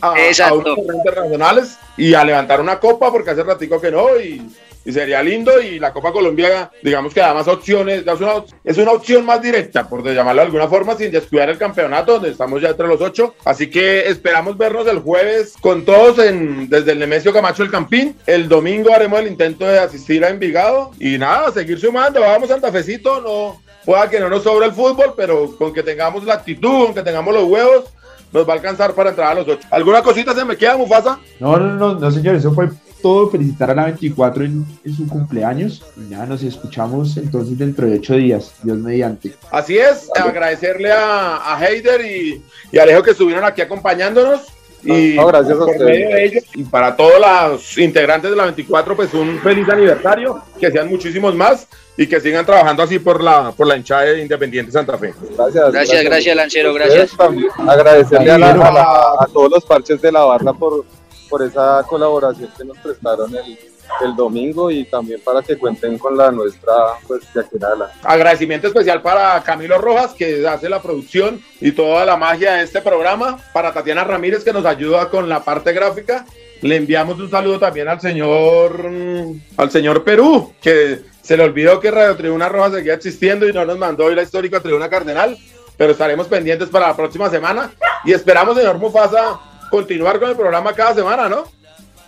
a, 0.00 0.08
a 0.08 0.52
unos 0.52 0.64
torneos 0.76 0.94
internacionales 0.96 1.78
y 1.96 2.14
a 2.14 2.22
levantar 2.24 2.60
una 2.60 2.78
copa, 2.78 3.10
porque 3.10 3.30
hace 3.30 3.42
ratico 3.42 3.80
que 3.80 3.90
no, 3.90 4.20
y, 4.20 4.42
y 4.86 4.92
sería 4.92 5.22
lindo. 5.22 5.60
Y 5.60 5.78
la 5.78 5.92
Copa 5.92 6.12
Colombia, 6.12 6.70
digamos 6.82 7.12
que 7.12 7.20
da 7.20 7.34
más 7.34 7.48
opciones, 7.48 8.04
da 8.04 8.14
una, 8.14 8.44
es 8.64 8.78
una 8.78 8.92
opción 8.92 9.26
más 9.26 9.42
directa, 9.42 9.88
por 9.88 10.02
llamarlo 10.04 10.40
de 10.40 10.46
alguna 10.46 10.68
forma, 10.68 10.94
sin 10.94 11.10
descuidar 11.10 11.50
el 11.50 11.58
campeonato, 11.58 12.14
donde 12.14 12.30
estamos 12.30 12.62
ya 12.62 12.70
entre 12.70 12.86
los 12.86 13.00
ocho. 13.00 13.34
Así 13.44 13.68
que 13.68 14.08
esperamos 14.08 14.56
vernos 14.56 14.86
el 14.86 15.00
jueves 15.00 15.54
con 15.60 15.84
todos 15.84 16.18
en, 16.20 16.70
desde 16.70 16.92
el 16.92 17.00
Nemesio 17.00 17.32
Camacho 17.32 17.64
el 17.64 17.70
Campín. 17.70 18.16
El 18.26 18.48
domingo 18.48 18.94
haremos 18.94 19.18
el 19.20 19.26
intento 19.26 19.66
de 19.66 19.80
asistir 19.80 20.24
a 20.24 20.28
Envigado 20.28 20.92
y 21.00 21.18
nada, 21.18 21.50
seguir 21.50 21.80
sumando. 21.80 22.20
Vamos 22.20 22.48
Santa 22.48 22.70
Fecito, 22.70 23.20
no. 23.20 23.60
Pueda 23.84 24.08
que 24.08 24.18
no 24.18 24.28
nos 24.28 24.42
sobre 24.42 24.66
el 24.66 24.72
fútbol, 24.72 25.14
pero 25.16 25.56
con 25.56 25.72
que 25.72 25.82
tengamos 25.82 26.24
la 26.24 26.34
actitud, 26.34 26.86
con 26.86 26.94
que 26.94 27.02
tengamos 27.02 27.32
los 27.34 27.44
huevos, 27.44 27.84
nos 28.32 28.46
va 28.48 28.52
a 28.52 28.56
alcanzar 28.56 28.92
para 28.94 29.10
entrar 29.10 29.32
a 29.32 29.34
los 29.34 29.48
ocho. 29.48 29.66
¿Alguna 29.70 30.02
cosita 30.02 30.34
se 30.34 30.44
me 30.44 30.56
queda, 30.56 30.76
Mufasa? 30.76 31.18
No, 31.38 31.56
no, 31.56 31.74
no, 31.74 31.94
no, 31.94 32.10
señor, 32.10 32.34
eso 32.34 32.52
fue 32.52 32.68
todo. 33.06 33.30
Felicitar 33.30 33.70
a 33.70 33.74
la 33.74 33.84
24 33.84 34.44
en, 34.44 34.64
en 34.84 34.94
su 34.96 35.06
cumpleaños. 35.06 35.84
Y 35.96 36.10
nada, 36.12 36.26
nos 36.26 36.42
escuchamos 36.42 37.16
entonces 37.16 37.56
dentro 37.58 37.86
de 37.86 37.98
ocho 37.98 38.14
días, 38.14 38.52
Dios 38.62 38.78
mediante. 38.78 39.34
Así 39.50 39.78
es, 39.78 40.08
agradecerle 40.16 40.90
a, 40.92 41.54
a 41.54 41.64
Heider 41.64 42.00
y, 42.04 42.42
y 42.72 42.78
a 42.78 42.82
Alejo 42.82 43.02
que 43.02 43.12
estuvieron 43.12 43.44
aquí 43.44 43.62
acompañándonos. 43.62 44.40
Y 44.84 45.14
No, 45.16 45.26
gracias 45.26 45.54
a 45.56 45.58
por 45.58 45.70
ustedes. 45.70 45.84
medio 45.90 46.08
de 46.10 46.24
ellos, 46.26 46.44
y 46.54 46.62
para 46.62 46.94
todos 46.94 47.14
los 47.20 47.78
integrantes 47.78 48.30
de 48.30 48.36
la 48.36 48.44
24, 48.44 48.94
pues 48.94 49.12
un 49.14 49.38
feliz 49.40 49.68
aniversario, 49.68 50.40
que 50.60 50.70
sean 50.70 50.88
muchísimos 50.88 51.34
más 51.34 51.66
y 51.96 52.06
que 52.06 52.20
sigan 52.20 52.46
trabajando 52.46 52.82
así 52.84 52.98
por 53.00 53.20
la, 53.22 53.50
por 53.52 53.66
la 53.66 53.76
hinchada 53.76 54.02
de 54.02 54.22
Independiente 54.22 54.70
Santa 54.70 54.96
Fe. 54.98 55.12
Gracias. 55.36 55.72
Gracias, 55.72 56.04
gracias, 56.04 56.36
Lancero, 56.36 56.74
gracias. 56.74 57.10
también. 57.16 57.48
Agradecerle 57.66 58.30
a, 58.30 58.38
la- 58.38 58.50
a 58.52 58.72
la- 58.72 59.10
a 59.20 59.26
todos 59.32 59.50
los 59.50 59.64
parches 59.64 60.00
de 60.00 60.12
la 60.12 60.22
barra 60.24 60.52
por, 60.52 60.84
por 61.28 61.42
esa 61.42 61.84
colaboración 61.88 62.50
que 62.56 62.64
nos 62.64 62.78
prestaron 62.78 63.34
el, 63.34 63.58
el 64.04 64.16
domingo 64.16 64.70
y 64.70 64.84
también 64.84 65.20
para 65.20 65.42
que 65.42 65.56
cuenten 65.56 65.98
con 65.98 66.16
la 66.16 66.30
nuestra, 66.30 66.72
pues 67.06 67.22
de 67.32 67.40
aquí 67.40 67.56
en 67.56 67.64
adelante. 67.64 67.94
Agradecimiento 68.02 68.66
especial 68.68 69.02
para 69.02 69.42
Camilo 69.42 69.78
Rojas, 69.78 70.12
que 70.12 70.46
hace 70.46 70.68
la 70.68 70.82
producción 70.82 71.40
y 71.60 71.72
toda 71.72 72.04
la 72.04 72.16
magia 72.16 72.54
de 72.54 72.64
este 72.64 72.80
programa. 72.80 73.38
Para 73.52 73.72
Tatiana 73.72 74.04
Ramírez, 74.04 74.44
que 74.44 74.52
nos 74.52 74.64
ayuda 74.64 75.08
con 75.08 75.28
la 75.28 75.44
parte 75.44 75.72
gráfica. 75.72 76.26
Le 76.62 76.76
enviamos 76.76 77.18
un 77.18 77.30
saludo 77.30 77.58
también 77.58 77.88
al 77.88 78.00
señor, 78.00 78.90
mm, 78.90 79.40
al 79.58 79.70
señor 79.70 80.04
Perú, 80.04 80.52
que 80.60 81.00
se 81.22 81.36
le 81.36 81.44
olvidó 81.44 81.80
que 81.80 81.90
Radio 81.90 82.16
Tribuna 82.16 82.48
Roja 82.48 82.70
seguía 82.70 82.94
existiendo 82.94 83.48
y 83.48 83.52
no 83.52 83.64
nos 83.64 83.78
mandó 83.78 84.06
hoy 84.06 84.14
la 84.14 84.22
histórica 84.22 84.60
Tribuna 84.60 84.88
Cardenal. 84.88 85.36
Pero 85.76 85.92
estaremos 85.92 86.26
pendientes 86.26 86.70
para 86.70 86.88
la 86.88 86.96
próxima 86.96 87.28
semana 87.28 87.70
y 88.04 88.12
esperamos, 88.12 88.56
señor 88.56 88.78
Mufasa, 88.78 89.38
continuar 89.70 90.18
con 90.18 90.30
el 90.30 90.36
programa 90.36 90.72
cada 90.72 90.94
semana, 90.94 91.28
¿no? 91.28 91.44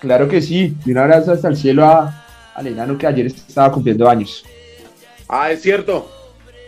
Claro 0.01 0.29
que 0.29 0.40
sí. 0.40 0.75
Y 0.85 0.92
un 0.92 0.99
abrazo 0.99 1.33
hasta 1.33 1.49
el 1.49 1.57
cielo 1.57 1.85
a, 1.85 2.25
al 2.55 2.66
enano 2.66 2.97
que 2.97 3.07
ayer 3.07 3.27
estaba 3.27 3.73
cumpliendo 3.73 4.09
años. 4.09 4.44
Ah, 5.29 5.51
es 5.51 5.62
cierto. 5.62 6.11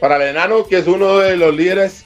Para 0.01 0.17
el 0.17 0.23
enano, 0.23 0.65
que 0.67 0.79
es 0.79 0.87
uno 0.87 1.19
de 1.19 1.37
los 1.37 1.55
líderes 1.55 2.05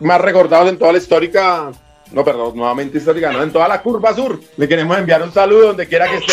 más 0.00 0.20
recordados 0.20 0.68
en 0.68 0.78
toda 0.78 0.92
la 0.92 0.98
histórica, 0.98 1.70
no, 2.12 2.24
perdón, 2.24 2.56
nuevamente 2.56 2.98
histórica, 2.98 3.32
no, 3.32 3.42
en 3.42 3.52
toda 3.52 3.68
la 3.68 3.80
curva 3.82 4.14
sur. 4.14 4.38
Le 4.56 4.68
queremos 4.68 4.98
enviar 4.98 5.22
un 5.22 5.32
saludo 5.32 5.68
donde 5.68 5.86
quiera 5.86 6.08
que 6.08 6.16
esté. 6.16 6.32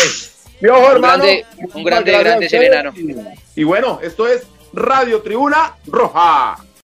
Mi 0.60 0.68
ojo, 0.68 0.80
Un 0.86 0.92
hermano. 0.92 1.24
grande, 1.24 1.46
un 1.74 1.84
grande, 1.84 2.12
grande 2.18 2.46
el 2.46 2.62
enano. 2.62 2.92
Y 3.56 3.64
bueno, 3.64 3.98
esto 4.02 4.26
es 4.28 4.42
Radio 4.72 5.22
Tribuna 5.22 5.74
Roja. 5.86 6.56